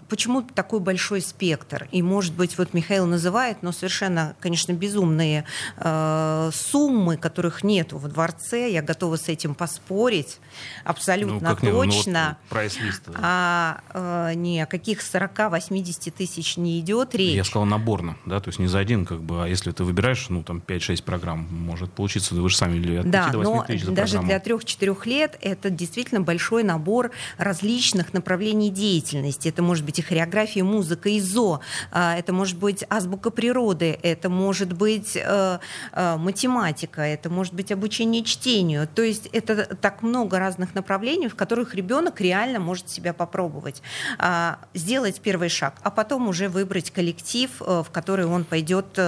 почему 0.10 0.42
такой 0.42 0.80
большой 0.80 1.22
спектр? 1.22 1.88
И, 1.92 2.02
может 2.02 2.34
быть, 2.34 2.58
вот 2.58 2.74
Михаил 2.74 3.06
называет, 3.06 3.58
но 3.62 3.72
совершенно, 3.72 4.36
конечно, 4.40 4.74
безумные 4.74 5.46
э, 5.78 6.50
суммы, 6.54 7.18
которых 7.18 7.64
нет 7.64 7.94
во 7.94 8.08
дворце. 8.08 8.72
Я 8.72 8.82
готова 8.82 9.18
с 9.18 9.28
этим 9.30 9.56
поспорить 9.56 10.40
абсолютно 10.84 11.58
ну, 11.62 11.72
точно. 11.72 12.38
Ну, 12.52 12.58
вот 12.58 13.16
а 13.16 13.82
э, 13.94 14.34
ни 14.36 14.60
о 14.60 14.66
каких 14.66 15.00
40-80 15.02 16.12
тысяч 16.12 16.58
не 16.58 16.80
идет 16.80 17.16
речь. 17.16 17.36
Я 17.36 17.44
сказал 17.44 17.66
наборно, 17.66 18.18
да, 18.26 18.40
то 18.40 18.50
есть 18.50 18.60
не 18.60 18.68
за 18.68 18.80
один, 18.80 19.06
как 19.06 19.22
бы, 19.22 19.44
а 19.44 19.48
если 19.48 19.72
ты 19.72 19.84
выбираешь, 19.84 20.28
ну, 20.30 20.44
там, 20.44 20.62
5-6 20.66 21.04
программ, 21.04 21.48
может 21.52 21.92
получиться, 21.92 22.36
вы 22.36 22.50
же 22.50 22.58
сами 22.58 22.78
или 22.78 22.98
от 22.98 23.10
да, 23.10 23.30
до 23.30 23.40
8 23.40 23.52
но 23.52 23.64
тысяч 23.64 23.84
за 23.84 23.92
даже 23.92 24.18
программу. 24.20 24.44
для 24.44 24.56
3-4 24.56 25.06
лет 25.06 25.38
это 25.42 25.70
действительно 25.70 26.22
большой 26.22 26.64
набор 26.64 27.12
различных 27.38 28.14
направлений 28.14 28.70
деятельности 28.70 29.45
есть 29.46 29.56
это 29.56 29.62
может 29.62 29.86
быть 29.86 30.00
и 30.00 30.02
хореография, 30.02 30.64
музыка, 30.64 31.10
и 31.10 31.20
зо, 31.20 31.62
а, 31.92 32.18
это 32.18 32.34
может 32.34 32.58
быть 32.58 32.84
азбука 32.90 33.30
природы, 33.30 33.98
это 34.02 34.30
может 34.30 34.74
быть 34.74 35.16
э, 35.16 35.60
э, 35.92 36.18
математика, 36.18 37.02
это 37.02 37.30
может 37.30 37.54
быть 37.54 37.72
обучение 37.72 38.24
чтению. 38.24 38.88
То 38.88 39.02
есть 39.02 39.28
это 39.28 39.76
так 39.76 40.02
много 40.02 40.40
разных 40.40 40.76
направлений, 40.76 41.28
в 41.28 41.36
которых 41.36 41.76
ребенок 41.76 42.22
реально 42.22 42.60
может 42.60 42.90
себя 42.90 43.14
попробовать. 43.14 43.82
А, 44.18 44.60
сделать 44.74 45.22
первый 45.22 45.50
шаг, 45.50 45.76
а 45.84 45.92
потом 45.92 46.28
уже 46.28 46.50
выбрать 46.50 46.92
коллектив, 46.92 47.50
э, 47.62 47.84
в 47.86 47.92
который 47.92 48.26
он 48.26 48.44
пойдет 48.44 49.00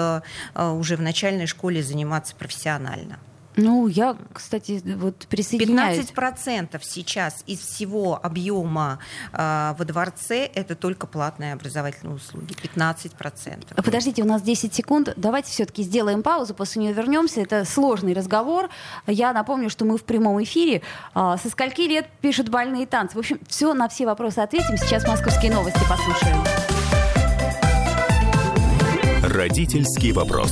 уже 0.55 0.95
в 0.95 1.01
начальной 1.01 1.47
школе 1.47 1.83
заниматься 1.83 2.35
профессионально. 2.35 3.19
Ну, 3.57 3.87
я, 3.87 4.15
кстати, 4.33 4.81
вот 4.95 5.27
присоединяюсь. 5.27 6.07
15% 6.15 6.79
сейчас 6.83 7.43
из 7.47 7.59
всего 7.59 8.19
объема 8.21 8.99
э, 9.33 9.73
во 9.77 9.83
дворце 9.85 10.45
это 10.45 10.75
только 10.75 11.07
платные 11.07 11.53
образовательные 11.53 12.15
услуги. 12.15 12.53
15%. 12.53 13.83
Подождите, 13.83 14.21
у 14.21 14.25
нас 14.25 14.43
10 14.43 14.73
секунд. 14.73 15.13
Давайте 15.17 15.49
все-таки 15.49 15.81
сделаем 15.81 16.21
паузу, 16.21 16.53
после 16.53 16.83
нее 16.83 16.93
вернемся. 16.93 17.41
Это 17.41 17.65
сложный 17.65 18.13
разговор. 18.13 18.69
Я 19.07 19.33
напомню, 19.33 19.69
что 19.71 19.85
мы 19.85 19.97
в 19.97 20.03
прямом 20.03 20.41
эфире. 20.43 20.83
А, 21.15 21.37
со 21.37 21.49
скольки 21.49 21.81
лет 21.81 22.07
пишут 22.21 22.49
больные 22.49 22.85
танцы? 22.85 23.15
В 23.15 23.19
общем, 23.19 23.39
все 23.47 23.73
на 23.73 23.89
все 23.89 24.05
вопросы 24.05 24.39
ответим. 24.39 24.77
Сейчас 24.77 25.07
московские 25.07 25.51
новости 25.51 25.79
послушаем. 25.89 26.43
Родительский 29.23 30.11
вопрос. 30.11 30.51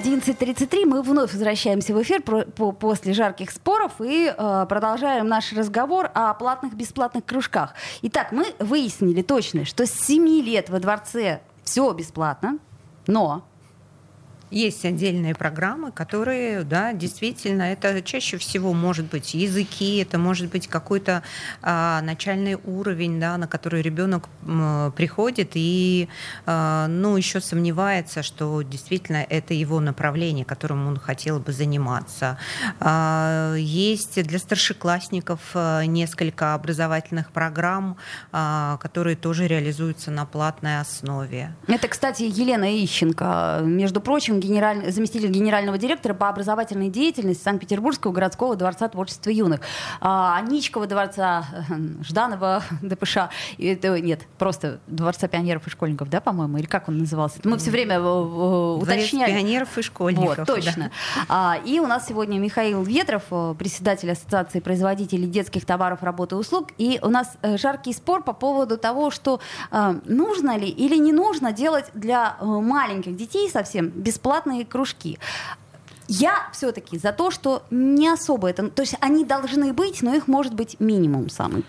11.33 0.00 0.86
мы 0.86 1.02
вновь 1.02 1.32
возвращаемся 1.32 1.92
в 1.94 2.00
эфир 2.00 2.22
про, 2.22 2.44
по, 2.44 2.72
после 2.72 3.12
жарких 3.12 3.50
споров 3.50 3.92
и 4.00 4.32
э, 4.34 4.66
продолжаем 4.66 5.28
наш 5.28 5.52
разговор 5.52 6.10
о 6.14 6.32
платных 6.32 6.72
бесплатных 6.72 7.26
кружках. 7.26 7.74
Итак, 8.00 8.32
мы 8.32 8.46
выяснили 8.58 9.20
точно, 9.20 9.66
что 9.66 9.84
с 9.84 9.90
7 9.90 10.26
лет 10.40 10.70
во 10.70 10.80
дворце 10.80 11.42
все 11.64 11.92
бесплатно, 11.92 12.56
но 13.06 13.44
Есть 14.50 14.84
отдельные 14.84 15.34
программы, 15.34 15.92
которые, 15.92 16.64
да, 16.64 16.92
действительно, 16.92 17.62
это 17.62 18.02
чаще 18.02 18.36
всего 18.36 18.72
может 18.72 19.06
быть 19.06 19.34
языки, 19.34 19.98
это 19.98 20.18
может 20.18 20.50
быть 20.50 20.66
какой-то 20.66 21.22
а, 21.62 22.00
начальный 22.02 22.56
уровень, 22.64 23.20
да, 23.20 23.36
на 23.36 23.46
который 23.46 23.80
ребенок 23.80 24.28
м, 24.42 24.92
приходит 24.92 25.52
и, 25.54 26.08
а, 26.46 26.88
ну, 26.88 27.16
еще 27.16 27.40
сомневается, 27.40 28.24
что 28.24 28.62
действительно 28.62 29.24
это 29.28 29.54
его 29.54 29.78
направление, 29.78 30.44
которым 30.44 30.88
он 30.88 30.98
хотел 30.98 31.38
бы 31.38 31.52
заниматься. 31.52 32.36
А, 32.80 33.54
есть 33.54 34.20
для 34.20 34.38
старшеклассников 34.40 35.40
а, 35.54 35.84
несколько 35.84 36.54
образовательных 36.54 37.30
программ, 37.30 37.96
а, 38.32 38.78
которые 38.78 39.14
тоже 39.14 39.46
реализуются 39.46 40.10
на 40.10 40.26
платной 40.26 40.80
основе. 40.80 41.54
Это, 41.68 41.86
кстати, 41.86 42.24
Елена 42.24 42.84
Ищенко, 42.84 43.60
между 43.62 44.00
прочим, 44.00 44.39
генераль... 44.40 44.90
заместитель 44.90 45.30
генерального 45.30 45.78
директора 45.78 46.14
по 46.14 46.28
образовательной 46.28 46.88
деятельности 46.88 47.42
Санкт-Петербургского 47.42 48.12
городского 48.12 48.56
дворца 48.56 48.88
творчества 48.88 49.30
юных. 49.30 49.60
А, 50.00 50.36
Аничкова 50.38 50.86
дворца, 50.86 51.44
Жданова 52.02 52.62
ДПШ, 52.82 53.16
это, 53.58 54.00
нет, 54.00 54.26
просто 54.38 54.80
дворца 54.86 55.28
пионеров 55.28 55.66
и 55.66 55.70
школьников, 55.70 56.08
да, 56.08 56.20
по-моему, 56.20 56.58
или 56.58 56.66
как 56.66 56.88
он 56.88 56.98
назывался? 56.98 57.38
Это 57.38 57.48
мы 57.48 57.58
все 57.58 57.70
время 57.70 57.96
э, 57.96 57.98
э, 57.98 58.02
уточняли. 58.02 59.32
пионеров 59.32 59.76
и 59.76 59.82
школьников. 59.82 60.38
Вот, 60.38 60.46
точно. 60.46 60.90
Да. 61.16 61.24
А, 61.28 61.58
и 61.64 61.78
у 61.80 61.86
нас 61.86 62.06
сегодня 62.06 62.38
Михаил 62.38 62.82
Ветров, 62.82 63.24
э, 63.30 63.54
председатель 63.58 64.10
Ассоциации 64.10 64.60
производителей 64.60 65.26
детских 65.26 65.64
товаров, 65.64 66.02
работы 66.02 66.36
и 66.36 66.38
услуг. 66.38 66.68
И 66.78 66.98
у 67.02 67.08
нас 67.08 67.36
жаркий 67.42 67.92
спор 67.92 68.22
по 68.22 68.32
поводу 68.32 68.78
того, 68.78 69.10
что 69.10 69.40
нужно 69.70 70.56
ли 70.56 70.68
или 70.68 70.96
не 70.96 71.12
нужно 71.12 71.52
делать 71.52 71.86
для 71.94 72.36
маленьких 72.40 73.16
детей 73.16 73.50
совсем 73.50 73.88
бесплатно 73.88 74.29
бесплатные 74.30 74.64
кружки. 74.64 75.18
Я 76.08 76.48
все-таки 76.52 76.98
за 76.98 77.12
то, 77.12 77.30
что 77.30 77.62
не 77.70 78.08
особо 78.08 78.48
это... 78.48 78.68
То 78.70 78.82
есть 78.82 78.96
они 79.00 79.24
должны 79.24 79.72
быть, 79.72 80.02
но 80.02 80.14
их 80.14 80.28
может 80.28 80.54
быть 80.54 80.78
минимум 80.80 81.28
самый. 81.30 81.64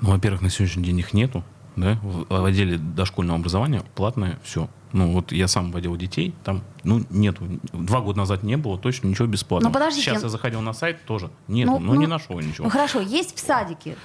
Ну, 0.00 0.10
во-первых, 0.10 0.42
на 0.42 0.50
сегодняшний 0.50 0.84
день 0.84 0.98
их 0.98 1.14
нету. 1.14 1.44
Да? 1.76 1.98
В, 2.02 2.26
в 2.28 2.44
отделе 2.44 2.76
дошкольного 2.76 3.38
образования 3.38 3.82
платное 3.94 4.38
все. 4.44 4.68
Ну, 4.92 5.12
вот 5.12 5.32
я 5.32 5.48
сам 5.48 5.72
водил 5.72 5.96
детей, 5.96 6.34
там, 6.44 6.62
ну, 6.84 7.02
нету. 7.08 7.44
Два 7.72 8.00
года 8.00 8.18
назад 8.18 8.42
не 8.42 8.56
было, 8.56 8.78
точно 8.78 9.08
ничего 9.08 9.26
бесплатного. 9.26 9.72
Но 9.72 9.74
подождите. 9.74 10.10
Сейчас 10.10 10.22
я 10.22 10.28
заходил 10.28 10.60
на 10.60 10.74
сайт, 10.74 11.04
тоже 11.06 11.30
нету, 11.48 11.72
ну, 11.72 11.78
но 11.78 11.94
ну, 11.94 12.00
не 12.00 12.06
нашел 12.06 12.38
ничего. 12.38 12.64
Ну, 12.64 12.70
хорошо, 12.70 13.00
есть 13.00 13.34
в 13.34 13.40
садике 13.40 13.96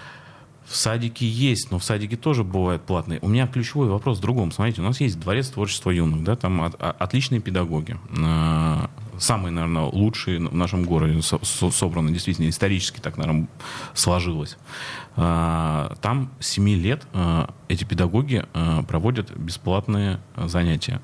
в 0.68 0.76
садике 0.76 1.28
есть, 1.28 1.72
но 1.72 1.80
в 1.80 1.84
садике 1.84 2.18
тоже 2.18 2.44
бывает 2.44 2.82
платные. 2.82 3.20
У 3.22 3.30
меня 3.30 3.48
ключевой 3.48 3.88
вопрос 3.88 4.18
в 4.18 4.22
другом. 4.22 4.52
Смотрите, 4.52 4.82
у 4.82 4.84
нас 4.84 5.00
есть 5.00 5.20
дворец 5.20 5.48
творчества 5.48 5.92
юных, 5.92 6.24
да, 6.24 6.36
там 6.36 6.62
от, 6.62 6.76
отличные 6.80 7.40
педагоги. 7.40 7.98
А, 8.20 8.90
самые, 9.18 9.52
наверное, 9.52 9.84
лучшие 9.84 10.40
в 10.40 10.54
нашем 10.54 10.84
городе 10.84 11.22
собраны, 11.22 12.12
действительно, 12.12 12.50
исторически 12.50 13.00
так, 13.00 13.18
наверное, 13.18 13.48
сложилось. 13.94 14.58
А, 15.16 15.96
там 16.02 16.32
с 16.40 16.48
7 16.48 16.70
лет 16.70 17.08
а, 17.14 17.54
эти 17.70 17.86
педагоги 17.86 18.46
проводят 18.88 19.32
бесплатные 19.38 20.20
занятия 20.36 21.02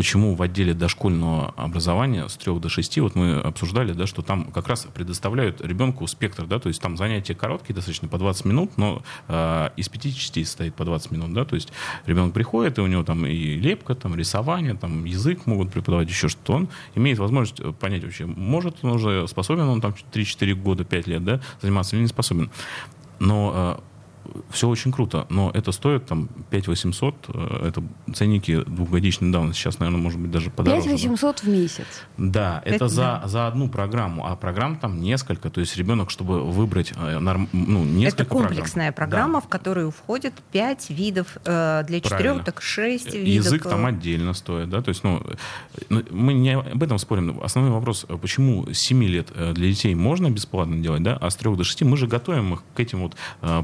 почему 0.00 0.34
в 0.34 0.40
отделе 0.40 0.72
дошкольного 0.72 1.52
образования 1.58 2.26
с 2.26 2.34
3 2.38 2.58
до 2.58 2.70
6, 2.70 3.00
вот 3.00 3.16
мы 3.16 3.34
обсуждали, 3.34 3.92
да, 3.92 4.06
что 4.06 4.22
там 4.22 4.44
как 4.50 4.66
раз 4.66 4.86
предоставляют 4.94 5.60
ребенку 5.60 6.06
спектр, 6.06 6.46
да, 6.46 6.58
то 6.58 6.68
есть 6.68 6.80
там 6.80 6.96
занятия 6.96 7.34
короткие, 7.34 7.74
достаточно 7.74 8.08
по 8.08 8.16
20 8.16 8.46
минут, 8.46 8.78
но 8.78 9.02
э, 9.28 9.68
из 9.76 9.90
пяти 9.90 10.14
частей 10.14 10.46
состоит 10.46 10.74
по 10.74 10.86
20 10.86 11.10
минут, 11.10 11.34
да, 11.34 11.44
то 11.44 11.54
есть 11.54 11.70
ребенок 12.06 12.32
приходит, 12.32 12.78
и 12.78 12.80
у 12.80 12.86
него 12.86 13.02
там 13.02 13.26
и 13.26 13.56
лепка, 13.56 13.94
там 13.94 14.16
рисование, 14.16 14.72
там 14.72 15.04
язык 15.04 15.44
могут 15.44 15.70
преподавать, 15.70 16.08
еще 16.08 16.28
что-то, 16.28 16.54
он 16.54 16.68
имеет 16.94 17.18
возможность 17.18 17.62
понять 17.78 18.02
вообще, 18.02 18.24
может 18.24 18.82
он 18.82 18.92
уже 18.92 19.28
способен, 19.28 19.64
он 19.64 19.82
там 19.82 19.94
3-4 20.14 20.54
года, 20.54 20.84
5 20.84 21.06
лет, 21.08 21.24
да, 21.24 21.42
заниматься 21.60 21.94
или 21.94 22.04
не 22.04 22.08
способен. 22.08 22.50
Но 23.18 23.76
э, 23.78 23.89
все 24.50 24.68
очень 24.68 24.92
круто, 24.92 25.26
но 25.28 25.50
это 25.52 25.72
стоит 25.72 26.06
там 26.06 26.28
5 26.50 26.68
800, 26.68 27.14
э, 27.28 27.68
это 27.68 27.82
ценники 28.14 28.62
двухгодичной 28.64 29.30
давности, 29.30 29.60
сейчас, 29.60 29.78
наверное, 29.78 30.00
может 30.00 30.20
быть, 30.20 30.30
даже 30.30 30.50
подороже. 30.50 30.88
5 30.88 30.92
800 30.92 31.36
да? 31.36 31.42
в 31.42 31.48
месяц? 31.48 31.86
Да, 32.16 32.62
это, 32.64 32.74
это 32.76 32.88
за, 32.88 33.22
за 33.26 33.46
одну 33.46 33.68
программу, 33.68 34.26
а 34.26 34.36
программ 34.36 34.76
там 34.76 35.00
несколько, 35.00 35.50
то 35.50 35.60
есть 35.60 35.76
ребенок, 35.76 36.10
чтобы 36.10 36.42
выбрать 36.42 36.92
э, 36.96 37.18
норм, 37.18 37.48
ну, 37.52 37.84
несколько 37.84 38.22
Это 38.22 38.30
комплексная 38.30 38.92
программ. 38.92 39.32
программа, 39.32 39.40
да. 39.40 39.46
в 39.46 39.48
которую 39.48 39.90
входит 39.90 40.34
5 40.52 40.90
видов, 40.90 41.36
э, 41.44 41.84
для 41.86 42.00
4 42.00 42.40
так 42.44 42.62
6 42.62 43.14
видов. 43.14 43.28
Язык 43.28 43.62
там 43.64 43.86
отдельно 43.86 44.34
стоит, 44.34 44.68
да, 44.68 44.82
то 44.82 44.88
есть, 44.88 45.04
ну, 45.04 45.22
мы 46.10 46.34
не 46.34 46.56
об 46.56 46.82
этом 46.82 46.98
спорим, 46.98 47.40
основной 47.42 47.72
вопрос, 47.72 48.06
почему 48.20 48.66
с 48.72 48.78
7 48.78 49.04
лет 49.04 49.28
для 49.54 49.68
детей 49.68 49.94
можно 49.94 50.30
бесплатно 50.30 50.76
делать, 50.76 51.02
да, 51.02 51.16
а 51.20 51.30
с 51.30 51.36
3 51.36 51.56
до 51.56 51.64
6 51.64 51.82
мы 51.82 51.96
же 51.96 52.06
готовим 52.06 52.54
их 52.54 52.62
к 52.74 52.80
этим 52.80 53.00
вот 53.00 53.16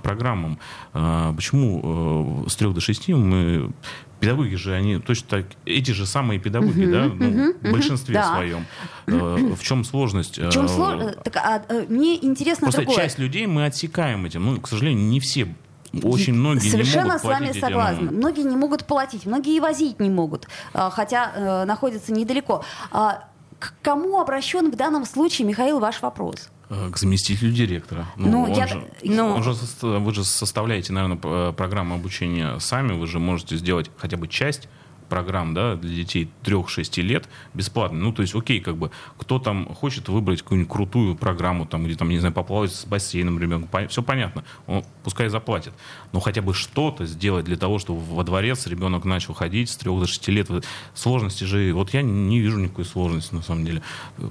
программам, 0.02 0.55
а, 0.92 1.32
почему 1.34 2.44
э, 2.46 2.48
с 2.48 2.56
трех 2.56 2.74
до 2.74 2.80
шести 2.80 3.14
мы 3.14 3.72
педагоги 4.20 4.54
же 4.54 4.74
они 4.74 4.98
точно 4.98 5.28
так 5.28 5.46
эти 5.64 5.90
же 5.90 6.06
самые 6.06 6.40
педагоги, 6.40 6.82
uh-huh, 6.82 6.90
да, 6.90 7.04
ну, 7.06 7.50
uh-huh, 7.50 7.68
в 7.68 7.72
большинстве 7.72 8.14
да. 8.14 8.34
своем. 8.34 8.66
Э, 9.06 9.54
в 9.54 9.62
чем 9.62 9.84
сложность? 9.84 10.38
В 10.38 10.50
чем 10.50 10.68
сложность? 10.68 11.22
Так, 11.22 11.36
а, 11.36 11.62
мне 11.88 12.16
интересно 12.24 12.66
Просто 12.66 12.82
другое. 12.82 12.96
часть 12.96 13.18
людей 13.18 13.46
мы 13.46 13.66
отсекаем 13.66 14.24
этим. 14.24 14.44
Ну, 14.44 14.60
к 14.60 14.68
сожалению, 14.68 15.06
не 15.06 15.20
все 15.20 15.54
очень 16.02 16.34
многие 16.34 16.68
Совершенно 16.70 17.04
не 17.04 17.08
могут 17.08 17.20
с 17.20 17.24
вами 17.24 17.44
платить 17.46 17.62
согласна. 17.62 18.04
Этим. 18.04 18.16
Многие 18.16 18.42
не 18.42 18.56
могут 18.56 18.84
платить, 18.84 19.26
многие 19.26 19.56
и 19.56 19.60
возить 19.60 20.00
не 20.00 20.10
могут, 20.10 20.48
хотя 20.72 21.32
э, 21.34 21.64
находятся 21.64 22.12
недалеко. 22.12 22.64
А 22.90 23.28
к 23.58 23.74
кому 23.82 24.20
обращен 24.20 24.70
в 24.70 24.76
данном 24.76 25.06
случае, 25.06 25.46
Михаил, 25.46 25.78
ваш 25.78 26.02
вопрос? 26.02 26.50
Э, 26.68 26.90
к 26.92 26.98
заместителю 26.98 27.52
директора. 27.52 28.06
Ну, 28.16 28.46
ну, 28.46 28.56
я... 28.56 28.66
же, 28.66 28.84
ну... 29.04 29.40
Же, 29.40 29.54
вы 29.82 30.12
же 30.12 30.24
составляете, 30.24 30.92
наверное, 30.92 31.52
программу 31.52 31.94
обучения 31.94 32.58
сами, 32.58 32.92
вы 32.92 33.06
же 33.06 33.20
можете 33.20 33.56
сделать 33.56 33.90
хотя 33.98 34.16
бы 34.16 34.26
часть 34.26 34.68
программ 35.08 35.54
да, 35.54 35.76
для 35.76 35.94
детей 35.94 36.28
3-6 36.42 37.00
лет 37.02 37.28
бесплатно. 37.54 37.98
Ну, 37.98 38.12
то 38.12 38.22
есть, 38.22 38.34
окей, 38.34 38.60
как 38.60 38.76
бы, 38.76 38.90
кто 39.16 39.38
там 39.38 39.72
хочет 39.74 40.08
выбрать 40.08 40.42
какую-нибудь 40.42 40.72
крутую 40.72 41.14
программу, 41.14 41.66
там, 41.66 41.84
где, 41.84 41.94
там, 41.94 42.08
не 42.08 42.18
знаю, 42.18 42.34
поплавать 42.34 42.72
с 42.72 42.84
бассейном 42.84 43.38
ребенку, 43.38 43.68
все 43.88 44.02
понятно, 44.02 44.44
он 44.66 44.84
пускай 45.04 45.28
заплатит. 45.28 45.72
Но 46.16 46.20
хотя 46.20 46.40
бы 46.40 46.54
что-то 46.54 47.04
сделать 47.04 47.44
для 47.44 47.58
того, 47.58 47.78
чтобы 47.78 48.00
во 48.00 48.24
дворец 48.24 48.66
ребенок 48.66 49.04
начал 49.04 49.34
ходить 49.34 49.68
с 49.68 49.76
3 49.76 49.90
до 50.00 50.06
6 50.06 50.28
лет. 50.28 50.48
Сложности 50.94 51.44
же, 51.44 51.74
вот 51.74 51.92
я 51.92 52.00
не 52.00 52.40
вижу 52.40 52.58
никакой 52.58 52.86
сложности, 52.86 53.34
на 53.34 53.42
самом 53.42 53.66
деле. 53.66 53.82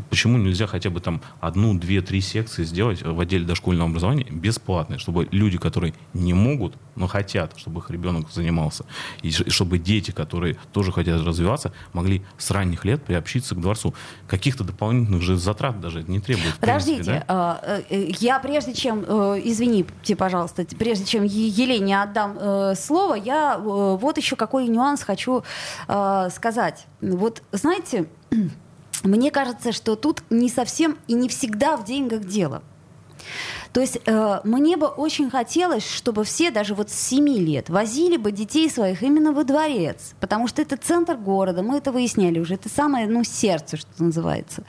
Почему 0.10 0.40
нельзя 0.40 0.66
хотя 0.66 0.90
бы 0.90 1.00
там 1.00 1.22
одну, 1.42 1.78
две, 1.78 2.02
три 2.02 2.22
секции 2.22 2.64
сделать 2.64 3.04
в 3.04 3.20
отделе 3.20 3.46
дошкольного 3.46 3.88
образования 3.88 4.26
бесплатные, 4.32 4.98
чтобы 4.98 5.28
люди, 5.30 5.60
которые 5.60 5.94
не 6.16 6.34
могут, 6.34 6.74
но 6.96 7.06
хотят, 7.06 7.54
чтобы 7.58 7.82
их 7.82 7.92
ребенок 7.92 8.32
занимался, 8.32 8.86
и 9.22 9.30
чтобы 9.30 9.78
дети, 9.78 10.10
которые 10.10 10.58
тоже 10.74 10.92
хотят 10.92 11.22
развиваться, 11.22 11.72
могли 11.94 12.24
с 12.40 12.50
ранних 12.50 12.84
лет 12.86 13.04
приобщиться 13.04 13.54
к 13.54 13.62
дворцу. 13.62 13.94
Каких-то 14.28 14.64
дополнительных 14.64 15.22
же 15.22 15.38
затрат 15.38 15.80
даже 15.80 16.02
не 16.04 16.20
требует. 16.20 16.56
Подождите, 16.56 17.04
принципе, 17.04 17.26
да? 17.28 17.60
Э, 17.62 17.84
э, 17.90 18.12
я 18.20 18.40
прежде 18.40 18.74
чем, 18.74 19.04
э, 19.08 19.42
извините, 19.44 20.16
пожалуйста, 20.16 20.66
прежде 20.80 21.06
чем 21.06 21.24
Елене 21.76 22.02
отдам 22.02 22.76
слово, 22.76 23.16
я 23.16 23.58
вот 23.58 24.18
еще 24.18 24.36
какой 24.36 24.68
нюанс 24.68 25.04
хочу 25.04 25.44
сказать. 25.88 26.86
Вот 27.02 27.42
знаете, 27.52 28.08
мне 29.04 29.32
кажется, 29.32 29.72
что 29.72 29.96
тут 29.96 30.24
не 30.30 30.50
совсем 30.50 30.98
и 31.08 31.14
не 31.14 31.30
всегда 31.30 31.78
в 31.78 31.86
деньгах 31.86 32.22
дело. 32.22 32.64
То 33.76 33.82
есть 33.82 34.00
э, 34.06 34.40
мне 34.46 34.78
бы 34.78 34.88
очень 34.88 35.30
хотелось, 35.30 35.86
чтобы 35.86 36.24
все 36.24 36.50
даже 36.50 36.74
вот 36.76 36.90
с 36.90 36.94
7 36.94 37.28
лет 37.28 37.70
возили 37.70 38.16
бы 38.16 38.32
детей 38.32 38.70
своих 38.70 39.04
именно 39.04 39.34
во 39.34 39.44
дворец, 39.44 40.14
потому 40.22 40.48
что 40.48 40.62
это 40.62 40.78
центр 40.78 41.18
города, 41.18 41.62
мы 41.62 41.80
это 41.80 41.92
выясняли 41.92 42.40
уже, 42.40 42.54
это 42.54 42.70
самое, 42.70 43.06
ну, 43.06 43.26
сердце, 43.26 43.76
что 43.76 43.90
называется. 44.02 44.64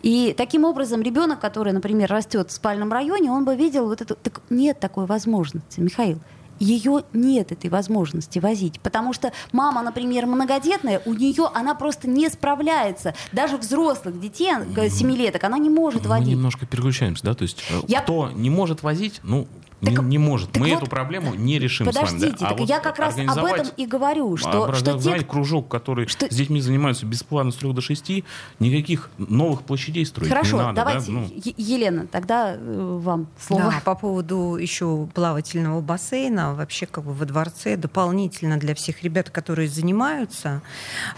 И 0.00 0.34
таким 0.34 0.64
образом 0.64 1.02
ребенок, 1.02 1.40
который, 1.40 1.74
например, 1.74 2.10
растет 2.10 2.48
в 2.48 2.54
спальном 2.54 2.90
районе, 2.90 3.30
он 3.30 3.44
бы 3.44 3.54
видел 3.54 3.86
вот 3.86 4.00
это, 4.00 4.14
так 4.14 4.40
нет 4.48 4.80
такой 4.80 5.04
возможности, 5.04 5.80
Михаил 5.80 6.18
ее 6.58 7.04
нет 7.12 7.52
этой 7.52 7.70
возможности 7.70 8.38
возить, 8.38 8.80
потому 8.80 9.12
что 9.12 9.32
мама, 9.52 9.82
например, 9.82 10.26
многодетная, 10.26 11.02
у 11.04 11.14
нее 11.14 11.48
она 11.54 11.74
просто 11.74 12.08
не 12.08 12.28
справляется. 12.28 13.14
Даже 13.32 13.56
взрослых 13.56 14.20
детей, 14.20 14.48
семилеток, 14.90 15.44
она 15.44 15.58
не 15.58 15.70
может 15.70 16.02
Мы 16.04 16.08
водить. 16.10 16.28
немножко 16.28 16.66
переключаемся, 16.66 17.24
да, 17.24 17.34
то 17.34 17.42
есть 17.42 17.62
э, 17.70 17.80
Я... 17.86 18.00
кто 18.00 18.30
не 18.30 18.50
может 18.50 18.82
возить, 18.82 19.20
ну, 19.22 19.46
Так- 19.80 20.02
не 20.02 20.18
может. 20.18 20.50
так 20.52 20.60
Мы 20.62 20.70
вот, 20.70 20.78
эту 20.82 20.86
проблему 20.90 21.34
не 21.34 21.58
решим 21.60 21.86
Подождите, 21.86 22.18
с 22.18 22.22
вами. 22.22 22.36
да. 22.40 22.46
А 22.46 22.48
так 22.50 22.58
вот 22.58 22.68
я 22.68 22.80
как 22.80 22.98
раз 22.98 23.14
об 23.14 23.20
организовать- 23.20 23.60
этом 23.60 23.72
и 23.76 23.86
говорю, 23.86 24.36
что, 24.36 24.48
а, 24.64 24.74
что 24.74 24.84
те, 24.84 24.90
организовать 24.90 25.28
кружок, 25.28 25.68
который 25.68 26.08
что- 26.08 26.26
с 26.26 26.34
детьми 26.34 26.60
занимаются 26.60 27.06
бесплатно 27.06 27.52
с 27.52 27.56
3 27.56 27.72
до 27.72 27.80
6, 27.80 28.24
никаких 28.58 29.08
новых 29.18 29.62
площадей 29.62 30.04
строить 30.04 30.30
Хорошо, 30.32 30.56
не 30.56 30.62
надо. 30.64 30.74
да, 30.74 30.84
давайте, 30.84 31.10
ну. 31.12 31.28
Е- 31.32 31.54
Елена, 31.56 32.06
тогда 32.08 32.54
э, 32.56 32.98
вам 33.02 33.28
слово. 33.38 33.70
Да, 33.70 33.80
по 33.84 33.94
поводу 33.94 34.56
еще 34.56 35.06
плавательного 35.14 35.80
бассейна, 35.80 36.54
вообще 36.54 36.86
как 36.86 37.04
бы 37.04 37.12
во 37.12 37.24
дворце 37.24 37.76
дополнительно 37.76 38.56
для 38.58 38.74
всех 38.74 39.04
ребят, 39.04 39.30
которые 39.30 39.68
занимаются 39.68 40.60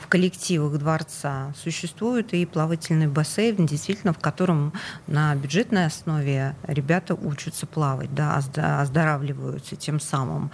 в 0.03 0.07
коллективах 0.09 0.79
дворца, 0.79 1.55
существует 1.63 2.35
и 2.35 2.45
плавательный 2.45 3.07
бассейн, 3.07 3.65
действительно, 3.65 4.13
в 4.13 4.19
котором 4.19 4.73
на 5.07 5.35
бюджетной 5.35 5.87
основе 5.87 6.55
ребята 6.67 7.15
учатся 7.15 7.67
плавать, 7.67 8.15
да, 8.15 8.37
озда- 8.37 8.50
оздоравливаются 8.59 9.77
тем 9.77 10.01
самым. 10.01 10.51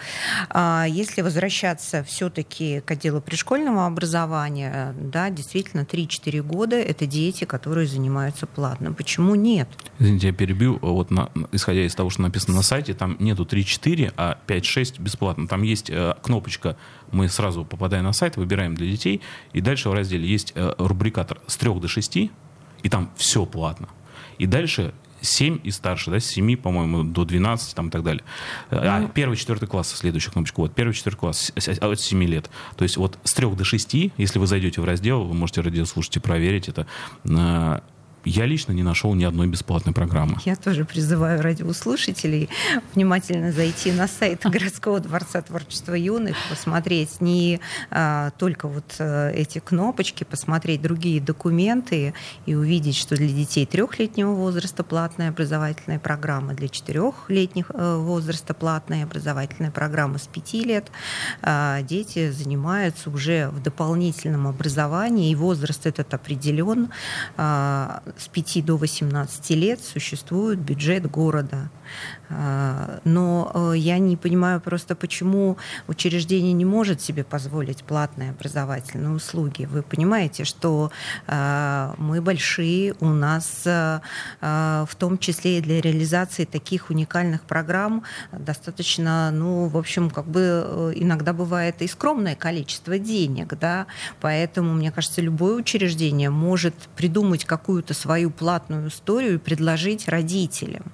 А 0.51 0.87
если 0.89 1.23
возвращаться 1.23 2.03
все-таки 2.05 2.81
к 2.81 2.91
отделу 2.91 3.21
предшкольного 3.21 3.87
образования, 3.87 4.95
да, 4.99 5.31
действительно, 5.31 5.83
3-4 5.83 6.43
года 6.43 6.77
это 6.77 7.07
дети, 7.07 7.45
которые 7.45 7.87
занимаются 7.87 8.47
платно. 8.47 8.93
Почему 8.93 9.35
нет? 9.35 9.69
Извините, 9.99 10.29
я 10.29 10.33
перебью. 10.33 10.79
Вот 10.83 11.11
на- 11.11 11.31
исходя 11.53 11.85
из 11.85 11.95
того, 11.95 12.11
что 12.11 12.23
написано 12.23 12.57
на 12.57 12.63
сайте, 12.63 12.95
там 12.95 13.17
нету 13.19 13.45
3-4, 13.45 14.13
а 14.17 14.39
5-6 14.47 15.01
бесплатно. 15.01 15.47
Там 15.49 15.63
есть 15.63 15.91
э, 15.91 16.15
кнопочка, 16.23 16.77
мы 17.13 17.29
сразу 17.29 17.65
попадаем 17.65 18.05
на 18.05 18.13
сайт, 18.13 18.37
выбираем 18.37 18.75
для 18.75 18.91
детей, 18.91 19.23
и 19.53 19.61
дальше 19.61 19.89
в 19.89 19.95
разделе 19.95 20.27
есть 20.29 20.53
э, 20.55 20.75
рубрикатор 20.79 21.41
с 21.47 21.57
3 21.57 21.75
до 21.81 21.89
6, 21.89 22.17
и 22.17 22.31
там 22.89 23.11
все 23.17 23.47
платно. 23.47 23.89
И 24.39 24.47
дальше 24.47 24.93
7 25.31 25.59
и 25.63 25.71
старше, 25.71 26.11
да, 26.11 26.21
с 26.21 26.27
7, 26.27 26.57
по-моему, 26.57 27.03
до 27.05 27.25
12 27.25 27.75
там, 27.75 27.89
и 27.89 27.91
так 27.91 28.03
далее. 28.03 28.25
А, 28.71 29.09
первый, 29.09 29.37
четвертый 29.37 29.67
класс, 29.67 29.93
следующая 29.95 30.31
кнопочка. 30.31 30.61
Вот, 30.61 30.75
первый, 30.75 30.93
четвертый 30.93 31.19
класс, 31.19 31.53
с- 31.57 31.69
от 31.69 32.01
7 32.01 32.23
лет. 32.25 32.51
То 32.77 32.85
есть 32.85 32.97
вот 32.97 33.19
с 33.25 33.35
3 33.35 33.55
до 33.55 33.65
6, 33.65 34.13
если 34.17 34.39
вы 34.39 34.47
зайдете 34.47 34.81
в 34.81 34.85
раздел, 34.85 35.25
вы 35.25 35.35
можете 35.35 35.61
радиослушать 35.61 36.17
и 36.17 36.21
проверить 36.21 36.69
это, 36.69 36.87
э, 37.25 37.81
я 38.27 38.45
лично 38.45 38.73
не 38.73 38.83
нашел 38.83 39.15
ни 39.15 39.25
одной 39.25 39.47
бесплатной 39.47 39.93
программы. 39.93 40.39
Я 40.45 40.57
тоже 40.57 40.85
призываю 40.85 41.41
радиослушателей 41.43 42.49
внимательно 42.95 43.53
зайти 43.53 43.93
на 43.93 44.09
сайт 44.09 44.43
городского 44.45 45.01
дворца 45.01 45.41
творчества 45.43 45.95
юных, 45.95 46.37
посмотреть 46.51 47.21
не 47.21 47.61
а, 47.91 48.31
только 48.39 48.69
вот 48.69 48.97
а, 48.99 49.31
эти 49.31 49.61
кнопочки, 49.61 50.25
посмотреть 50.25 50.83
другие 50.83 51.21
документы 51.21 52.15
и 52.47 52.55
увидеть, 52.55 52.97
что 52.97 53.17
для 53.17 53.29
детей 53.29 53.65
трехлетнего 53.65 54.33
возраста 54.33 54.83
платная 54.83 55.29
образовательная 55.29 56.01
программа, 56.01 56.55
для 56.55 56.69
четырехлетних 56.69 57.71
э, 57.73 57.97
возраста 57.97 58.55
платная 58.55 59.05
образовательная 59.05 59.71
программа 59.71 60.19
с 60.19 60.27
пяти 60.27 60.65
лет. 60.65 60.91
А, 61.43 61.83
Дети 61.83 62.31
занимаются 62.31 63.11
уже 63.11 63.51
в 63.51 63.63
дополнительном 63.63 64.49
образовании, 64.49 65.31
и 65.31 65.35
возраст 65.37 65.87
этот 65.87 66.13
определен. 66.13 66.91
А, 67.37 68.03
С 68.17 68.29
5 68.29 68.65
до 68.65 68.77
18 68.77 69.51
лет 69.51 69.81
существует 69.81 70.59
бюджет 70.59 71.11
города. 71.11 71.71
А, 72.29 73.01
Но 73.05 73.53
э, 73.55 73.77
я 73.77 73.99
не 73.99 74.17
понимаю 74.17 74.61
просто, 74.61 74.97
почему 74.97 75.57
учреждение 75.87 76.53
не 76.53 76.65
может 76.65 77.01
себе 77.01 77.23
позволить 77.23 77.85
платные 77.85 78.31
образовательные 78.31 79.11
услуги. 79.11 79.65
Вы 79.65 79.83
понимаете, 79.83 80.45
что 80.45 80.91
э, 81.27 81.95
мы 81.99 82.21
большие, 82.21 82.95
у 83.01 83.07
нас 83.07 83.63
э, 83.65 84.01
в 84.41 84.89
том 84.99 85.19
числе 85.19 85.59
и 85.59 85.61
для 85.61 85.81
реализации 85.81 86.45
таких 86.45 86.91
уникальных 86.91 87.43
программ 87.43 88.03
достаточно, 88.33 89.31
ну, 89.31 89.69
в 89.69 89.77
общем, 89.77 90.11
как 90.11 90.27
бы 90.27 90.41
э, 90.41 90.93
иногда 90.97 91.33
бывает 91.33 91.81
и 91.83 91.87
скромное 91.87 92.35
количество 92.35 92.99
денег, 92.99 93.57
да, 93.59 93.87
поэтому, 94.21 94.75
мне 94.75 94.91
кажется, 94.91 95.21
любое 95.21 95.55
учреждение 95.55 96.31
может 96.31 96.75
придумать 96.97 97.45
какую-то 97.45 97.95
свою 97.95 98.31
платную 98.31 98.89
историю 98.89 99.35
и 99.35 99.39
предложить 99.39 100.09
родителям. 100.09 100.93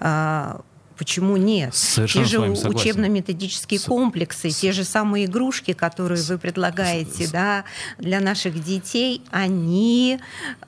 А, 0.00 0.60
Почему 0.96 1.36
нет? 1.36 1.74
Совершенно 1.74 2.24
те 2.26 2.30
с 2.56 2.62
же 2.62 2.68
учебно-методические 2.68 3.80
С- 3.80 3.84
комплексы, 3.84 4.50
те 4.50 4.72
же 4.72 4.84
самые 4.84 5.24
игрушки, 5.26 5.72
которые 5.72 6.22
вы 6.22 6.38
предлагаете 6.38 7.26
с- 7.26 7.30
да, 7.30 7.64
для 7.98 8.20
наших 8.20 8.62
детей, 8.62 9.22
они 9.30 10.18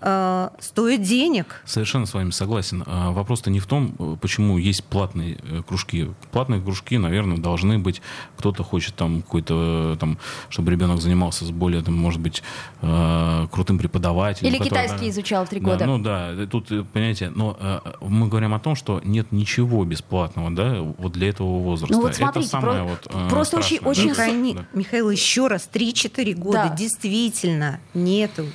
э, 0.00 0.48
стоят 0.60 1.02
денег. 1.02 1.62
Совершенно 1.64 2.06
с 2.06 2.14
вами 2.14 2.30
согласен. 2.30 2.82
А 2.86 3.10
Вопрос-то 3.12 3.50
не 3.50 3.60
в 3.60 3.66
том, 3.66 3.94
э, 3.98 4.16
почему 4.20 4.58
есть 4.58 4.84
платные 4.84 5.38
э, 5.42 5.62
кружки. 5.66 6.10
Платные 6.32 6.60
кружки, 6.60 6.98
наверное, 6.98 7.38
должны 7.38 7.78
быть. 7.78 8.00
Кто-то 8.36 8.62
хочет 8.64 8.94
там 8.94 9.22
какой-то, 9.22 9.92
э, 9.94 9.96
там, 9.98 10.18
чтобы 10.48 10.70
ребенок 10.72 11.00
занимался 11.00 11.44
с 11.44 11.50
более, 11.50 11.82
там, 11.82 11.94
может 11.94 12.20
быть, 12.20 12.42
э, 12.82 13.46
крутым 13.52 13.78
преподавателем. 13.78 14.48
Или 14.50 14.58
который- 14.58 14.84
китайский 14.84 15.10
изучал 15.10 15.46
три 15.46 15.60
Да, 15.60 15.66
года. 15.66 15.86
ну 15.86 15.98
да, 15.98 16.46
тут, 16.46 16.68
понимаете, 16.92 17.30
но 17.30 17.56
э, 17.60 17.80
мы 18.00 18.28
говорим 18.28 18.54
о 18.54 18.58
том, 18.58 18.74
что 18.74 19.00
нет 19.04 19.30
ничего 19.32 19.84
бесплатного, 19.84 20.13
да, 20.50 20.78
вот 20.98 21.12
для 21.12 21.28
этого 21.30 21.58
возраста. 21.60 21.94
Ну 21.94 22.02
вот 22.02 22.14
смотрите, 22.14 22.48
Это 22.48 22.60
самое 22.60 22.84
про- 22.84 22.90
вот, 22.90 23.06
э, 23.06 23.28
просто 23.30 23.56
очень- 23.58 23.76
страшное, 23.78 23.90
очень 23.90 24.08
да. 24.08 24.14
су- 24.14 24.32
Михаил, 24.32 24.54
Да. 24.54 24.66
Михаил, 24.72 25.10
еще 25.10 25.46
раз, 25.48 25.68
3-4 25.72 26.34
года 26.34 26.66
Да. 26.68 26.74
действительно 26.76 27.80
нету. 27.94 28.46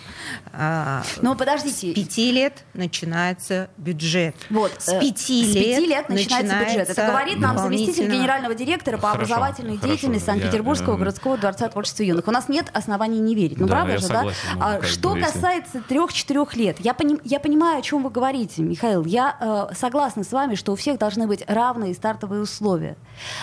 а, 0.53 1.03
Но 1.21 1.33
с 1.35 1.37
подождите, 1.37 1.93
5 1.93 2.31
лет 2.31 2.65
начинается 2.73 3.69
бюджет. 3.77 4.35
Вот, 4.49 4.71
с 4.77 4.89
э, 4.89 4.99
5 4.99 5.17
с 5.19 5.53
пяти 5.53 5.59
лет, 5.59 5.87
лет 5.87 6.09
начинается 6.09 6.59
бюджет. 6.59 6.89
Это 6.89 7.07
говорит 7.07 7.39
нам 7.39 7.57
заместитель 7.57 8.11
генерального 8.11 8.55
директора 8.55 8.97
по 8.97 9.09
Хорошо, 9.11 9.17
образовательной 9.35 9.77
хорошо. 9.77 9.87
деятельности 9.87 10.27
Я, 10.27 10.33
Санкт-Петербургского 10.33 10.95
э, 10.95 10.97
городского 10.97 11.37
дворца 11.37 11.67
творчества 11.69 12.03
юных. 12.03 12.27
У 12.27 12.31
нас 12.31 12.49
нет 12.49 12.67
оснований 12.73 13.19
не 13.19 13.35
верить. 13.35 13.57
Ну, 13.59 13.67
Да, 13.67 13.73
правда 13.75 13.91
я 13.93 13.97
же, 13.99 14.05
согласен, 14.05 14.37
ну, 14.53 14.59
да? 14.59 14.65
А 14.65 14.73
как 14.79 14.85
что 14.85 15.09
бы, 15.11 15.19
если- 15.19 15.31
касается 15.31 15.81
трех-четырех 15.87 16.55
лет, 16.55 16.77
я, 16.79 16.93
поним- 16.93 17.21
я 17.23 17.39
понимаю, 17.39 17.79
о 17.79 17.81
чем 17.81 18.03
вы 18.03 18.09
говорите, 18.09 18.61
Михаил. 18.61 19.05
Я 19.05 19.35
э, 19.71 19.75
согласна 19.75 20.23
с 20.23 20.31
вами, 20.31 20.55
что 20.55 20.71
у 20.73 20.75
всех 20.75 20.97
должны 20.99 21.27
быть 21.27 21.43
равные 21.49 21.93
стартовые 21.93 22.41
условия. 22.41 22.95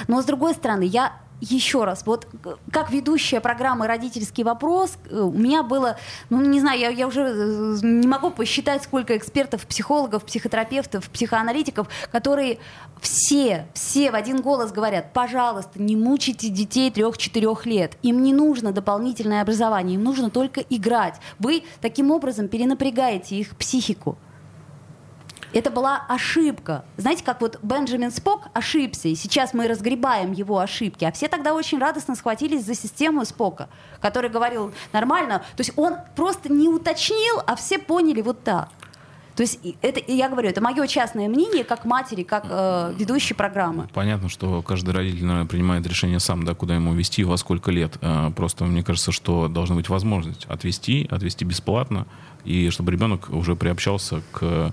Но, 0.09 0.23
с 0.23 0.25
другой 0.25 0.55
стороны, 0.55 0.85
я 0.85 1.13
еще 1.41 1.85
раз, 1.85 2.05
вот 2.07 2.27
э, 2.45 2.55
как 2.73 2.91
ведущая 2.91 3.41
программы 3.41 3.87
«Родительский 3.87 4.43
вопрос», 4.43 4.97
э, 5.11 5.19
у 5.19 5.33
меня 5.33 5.63
было, 5.63 5.99
ну, 6.31 6.41
не 6.41 6.61
знаю, 6.61 6.81
я, 6.81 6.89
я 6.89 7.07
уже 7.07 7.21
э, 7.21 7.79
не 7.83 8.07
могу 8.07 8.31
посчитать, 8.31 8.83
сколько 8.83 9.17
экспертов, 9.17 9.67
психологов, 9.67 10.25
психотерапевтов, 10.25 11.11
психоаналитиков, 11.11 11.89
которые 12.11 12.59
все, 13.01 13.67
все 13.75 14.11
в 14.11 14.15
один 14.15 14.41
голос 14.41 14.73
говорят, 14.73 15.13
пожалуйста, 15.13 15.81
не 15.81 15.95
мучайте 15.95 16.49
детей 16.49 16.91
трех-четырех 16.91 17.67
лет. 17.67 17.99
Им 18.03 18.23
не 18.23 18.33
нужно 18.33 18.73
дополнительное 18.73 19.43
образование, 19.43 19.97
им 19.97 20.05
нужно 20.05 20.31
только 20.31 20.63
играть. 20.63 21.17
Вы 21.39 21.65
таким 21.83 22.11
образом 22.11 22.49
перенапрягаете 22.49 23.37
их 23.37 23.57
психику. 23.57 24.17
Это 25.53 25.71
была 25.71 26.05
ошибка. 26.09 26.85
Знаете, 26.97 27.25
как 27.25 27.41
вот 27.41 27.59
Бенджамин 27.63 28.11
Спок 28.11 28.49
ошибся, 28.53 29.09
и 29.09 29.15
сейчас 29.15 29.55
мы 29.55 29.69
разгребаем 29.69 30.33
его 30.33 30.59
ошибки. 30.59 31.05
А 31.05 31.13
все 31.13 31.29
тогда 31.29 31.55
очень 31.55 31.79
радостно 31.79 32.15
схватились 32.15 32.65
за 32.65 32.75
систему 32.75 33.25
Спока, 33.25 33.69
который 34.01 34.31
говорил 34.31 34.73
нормально. 34.93 35.39
То 35.57 35.61
есть 35.61 35.73
он 35.77 35.97
просто 36.15 36.53
не 36.53 36.69
уточнил, 36.69 37.43
а 37.47 37.57
все 37.57 37.79
поняли 37.79 38.21
вот 38.21 38.43
так. 38.43 38.69
То 39.37 39.43
есть 39.43 39.61
это, 39.83 40.01
я 40.11 40.31
говорю, 40.31 40.49
это 40.49 40.63
мое 40.63 40.87
частное 40.87 41.29
мнение, 41.29 41.63
как 41.63 41.85
матери, 41.85 42.23
как 42.23 42.47
э, 42.49 42.95
ведущей 42.97 43.35
программы. 43.35 43.87
Понятно, 43.93 44.31
что 44.31 44.63
каждый 44.63 44.95
родитель, 44.95 45.27
наверное, 45.27 45.47
принимает 45.47 45.87
решение 45.87 46.21
сам, 46.21 46.45
да, 46.45 46.55
куда 46.55 46.75
ему 46.75 46.95
вести, 46.95 47.23
во 47.23 47.37
сколько 47.37 47.71
лет. 47.71 47.99
А, 48.01 48.31
Просто 48.31 48.65
мне 48.65 48.83
кажется, 48.83 49.13
что 49.13 49.49
должна 49.49 49.77
быть 49.77 49.91
возможность 49.91 50.47
отвести, 50.47 51.07
отвести 51.11 51.45
бесплатно, 51.45 52.07
и 52.45 52.71
чтобы 52.71 52.93
ребенок 52.93 53.29
уже 53.29 53.57
приобщался 53.57 54.23
к 54.33 54.73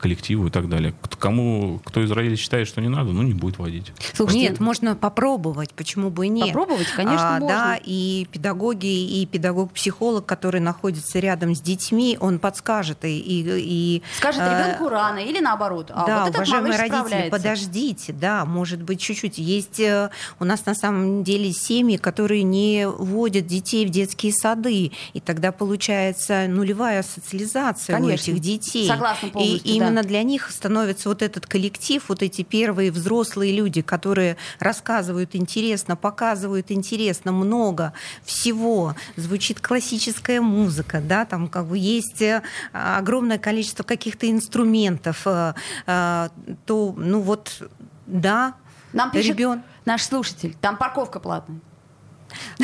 коллективу 0.00 0.46
и 0.46 0.50
так 0.50 0.68
далее. 0.68 0.94
Кому, 1.18 1.80
кто 1.84 2.02
из 2.02 2.10
родителей 2.10 2.36
считает, 2.36 2.68
что 2.68 2.80
не 2.80 2.88
надо, 2.88 3.12
ну, 3.12 3.22
не 3.22 3.34
будет 3.34 3.58
водить. 3.58 3.92
Слушайте, 4.14 4.50
Нет, 4.50 4.60
можно 4.60 4.94
попробовать, 4.94 5.72
почему 5.74 6.10
бы 6.10 6.26
и 6.26 6.28
нет. 6.28 6.48
Попробовать, 6.48 6.88
конечно, 6.88 7.36
А, 7.36 7.40
можно. 7.40 7.56
Да, 7.56 7.78
и 7.82 8.26
педагоги, 8.30 8.86
и 8.86 9.26
педагог-психолог, 9.26 10.26
который 10.26 10.60
находится 10.60 11.18
рядом 11.18 11.54
с 11.54 11.60
детьми, 11.60 12.16
он 12.20 12.38
подскажет 12.38 13.04
и... 13.04 13.18
и, 13.18 13.44
и 13.46 14.02
скажет 14.16 14.42
э, 14.42 14.50
ребенку 14.50 14.88
рано 14.88 15.18
или 15.18 15.40
наоборот. 15.40 15.90
А 15.94 16.06
да, 16.06 16.24
вот 16.24 16.34
уважаемые 16.34 16.76
родители, 16.76 17.28
подождите, 17.30 18.12
да, 18.12 18.44
может 18.44 18.82
быть, 18.82 19.00
чуть-чуть. 19.00 19.38
Есть 19.38 19.80
э, 19.80 20.10
у 20.40 20.44
нас 20.44 20.66
на 20.66 20.74
самом 20.74 21.24
деле 21.24 21.52
семьи, 21.52 21.96
которые 21.96 22.42
не 22.42 22.86
вводят 22.86 23.46
детей 23.46 23.86
в 23.86 23.90
детские 23.90 24.32
сады, 24.32 24.92
и 25.12 25.20
тогда 25.20 25.52
получается 25.52 26.46
нулевая 26.48 27.02
социализация 27.02 27.96
Конечно. 27.96 28.12
у 28.12 28.36
этих 28.36 28.42
детей. 28.42 28.86
Согласна 28.86 29.26
И 29.38 29.78
да. 29.82 29.88
именно 29.88 30.02
для 30.02 30.22
них 30.22 30.50
становится 30.50 31.08
вот 31.08 31.22
этот 31.22 31.46
коллектив, 31.46 32.02
вот 32.08 32.22
эти 32.22 32.42
первые 32.42 32.90
взрослые 32.90 33.54
люди, 33.54 33.82
которые 33.82 34.36
рассказывают 34.58 35.34
интересно, 35.34 35.96
показывают 35.96 36.70
интересно 36.70 37.32
много 37.32 37.92
всего. 38.24 38.94
Звучит 39.16 39.60
классическая 39.60 40.40
музыка, 40.40 41.00
да, 41.00 41.24
там 41.24 41.48
как 41.48 41.66
бы 41.66 41.78
есть 41.78 42.22
э, 42.22 42.42
огромное 42.72 43.38
количество 43.38 43.82
каких-то 43.82 44.30
инструментов, 44.30 45.22
э, 45.26 45.54
э, 45.86 46.28
то, 46.66 46.94
ну 46.96 47.20
вот 47.20 47.62
Да, 48.06 48.54
Нам 48.92 49.10
пишет 49.10 49.36
Ребен- 49.38 49.62
наш 49.84 50.02
слушатель, 50.02 50.56
там 50.60 50.76
парковка 50.76 51.20
платная. 51.20 51.60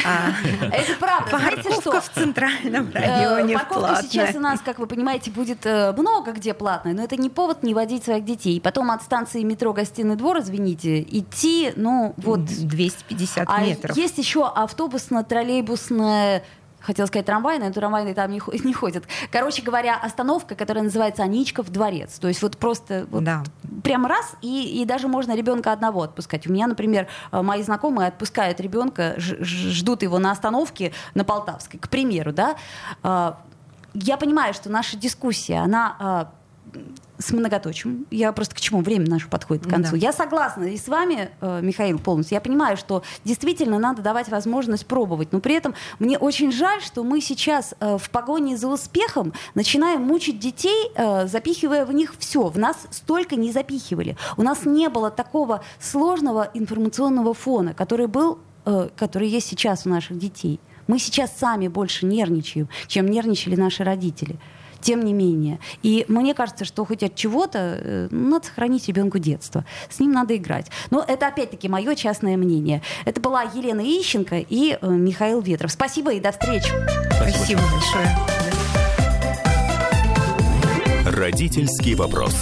А, 0.05 0.31
Это 0.73 0.95
правда. 0.99 1.31
Парковка 1.31 2.01
в 2.01 2.11
центральном 2.11 2.89
Э, 2.95 3.01
районе 3.01 3.55
Парковка 3.55 4.03
сейчас 4.03 4.35
у 4.35 4.41
нас, 4.41 4.61
как 4.61 4.79
вы 4.79 4.87
понимаете, 4.87 5.31
будет 5.31 5.65
э, 5.65 5.93
много 5.97 6.33
где 6.33 6.55
платная, 6.55 6.95
но 6.95 7.03
это 7.03 7.17
не 7.17 7.31
повод 7.31 7.63
не 7.63 7.75
водить 7.75 8.05
своих 8.05 8.25
детей. 8.25 8.57
И 8.57 8.61
потом 8.61 8.91
от 8.91 9.03
станции 9.03 9.43
метро 9.43 9.73
«Гостиный 9.73 10.17
двор», 10.17 10.39
извините, 10.39 11.03
идти, 11.03 11.73
ну, 11.77 12.15
вот... 12.17 12.45
250 12.45 13.47
А 13.49 13.61
метров. 13.61 13.97
есть 13.97 14.19
еще 14.19 14.47
автобусно-троллейбусная 14.47 16.43
Хотела 16.81 17.07
сказать 17.07 17.27
трамвайная, 17.27 17.69
но 17.69 17.75
трамвайные 17.75 18.15
там 18.15 18.31
не, 18.31 18.41
не 18.65 18.73
ходят. 18.73 19.05
Короче 19.31 19.63
говоря, 19.63 19.97
остановка, 19.97 20.55
которая 20.55 20.85
называется 20.85 21.23
Аничков 21.23 21.71
дворец. 21.71 22.19
То 22.19 22.29
есть 22.29 22.41
вот 22.41 22.57
просто 22.57 23.07
вот 23.11 23.25
Да. 23.25 23.43
Прям 23.83 24.07
раз, 24.07 24.35
и, 24.43 24.83
и 24.83 24.85
даже 24.85 25.09
можно 25.09 25.37
ребенка 25.37 25.73
одного 25.73 26.03
отпускать. 26.03 26.47
У 26.47 26.53
меня, 26.53 26.67
например, 26.67 27.09
э, 27.33 27.43
мои 27.43 27.62
знакомые 27.62 28.09
отпускают 28.09 28.61
ребенка, 28.61 29.14
ждут 29.19 30.03
его 30.03 30.19
на 30.19 30.31
остановке 30.31 30.93
на 31.14 31.25
Полтавской, 31.25 31.81
к 31.81 31.88
примеру, 31.88 32.33
да. 32.33 32.57
А, 33.03 33.38
Я 33.95 34.17
понимаю, 34.17 34.55
что 34.55 34.71
наша 34.71 34.97
дискуссия, 34.97 35.59
она 35.59 35.97
а, 35.99 36.33
с 37.19 37.33
многоточием. 37.33 38.07
Я 38.11 38.33
просто 38.33 38.55
к 38.55 38.61
чему? 38.61 38.81
Время 38.81 39.09
наше 39.09 39.29
подходит 39.29 39.66
к 39.66 39.71
концу. 39.71 39.93
Да. 39.93 39.97
Я 39.97 40.12
согласна 40.12 40.64
и 40.64 40.77
с 40.77 40.87
вами, 40.89 41.31
э, 41.41 41.61
Михаил, 41.62 41.99
полностью. 41.99 42.37
Я 42.37 42.41
понимаю, 42.41 42.77
что 42.77 43.03
действительно 43.25 43.79
надо 43.79 44.03
давать 44.03 44.29
возможность 44.29 44.87
пробовать. 44.87 45.33
Но 45.33 45.41
при 45.41 45.55
этом 45.55 45.75
мне 45.99 46.16
очень 46.16 46.53
жаль, 46.53 46.81
что 46.81 47.03
мы 47.03 47.21
сейчас 47.21 47.75
э, 47.81 47.99
в 47.99 48.11
погоне 48.11 48.57
за 48.57 48.69
успехом 48.69 49.33
начинаем 49.55 50.03
мучить 50.03 50.39
детей, 50.39 50.91
э, 50.95 51.27
запихивая 51.27 51.85
в 51.85 51.93
них 51.93 52.14
все. 52.19 52.49
В 52.49 52.59
нас 52.59 52.87
столько 52.91 53.37
не 53.37 53.51
запихивали. 53.51 54.16
У 54.37 54.43
нас 54.43 54.64
не 54.64 54.89
было 54.89 55.11
такого 55.11 55.64
сложного 55.81 56.51
информационного 56.55 57.35
фона, 57.35 57.75
который 57.75 58.07
был, 58.07 58.39
который 58.64 59.29
есть 59.29 59.49
сейчас 59.49 59.87
у 59.87 59.89
наших 59.89 60.19
детей. 60.19 60.61
Мы 60.87 60.99
сейчас 60.99 61.33
сами 61.37 61.69
больше 61.69 62.07
нервничаем, 62.07 62.69
чем 62.87 63.07
нервничали 63.07 63.57
наши 63.57 63.85
родители 63.85 64.39
тем 64.81 65.05
не 65.05 65.12
менее. 65.12 65.59
И 65.83 66.05
мне 66.09 66.35
кажется, 66.35 66.64
что 66.64 66.85
хоть 66.85 67.03
от 67.03 67.14
чего-то 67.14 67.59
э, 67.59 68.09
ну, 68.11 68.31
надо 68.31 68.47
сохранить 68.47 68.89
ребенку 68.89 69.18
детство. 69.18 69.64
С 69.89 70.01
ним 70.01 70.12
надо 70.12 70.37
играть. 70.37 70.70
Но 70.91 71.05
это 71.07 71.29
опять-таки 71.29 71.68
мое 71.68 71.95
частное 71.95 72.37
мнение. 72.37 72.83
Это 73.05 73.20
была 73.20 73.43
Елена 73.43 73.81
Ищенко 73.81 74.39
и 74.39 74.79
э, 74.81 74.89
Михаил 74.89 75.41
Ветров. 75.41 75.72
Спасибо 75.72 76.12
и 76.12 76.20
до 76.20 76.33
встречи. 76.33 76.70
Спасибо 77.12 77.62
большое. 77.72 78.09
Родительский 81.05 81.95
вопрос. 81.95 82.35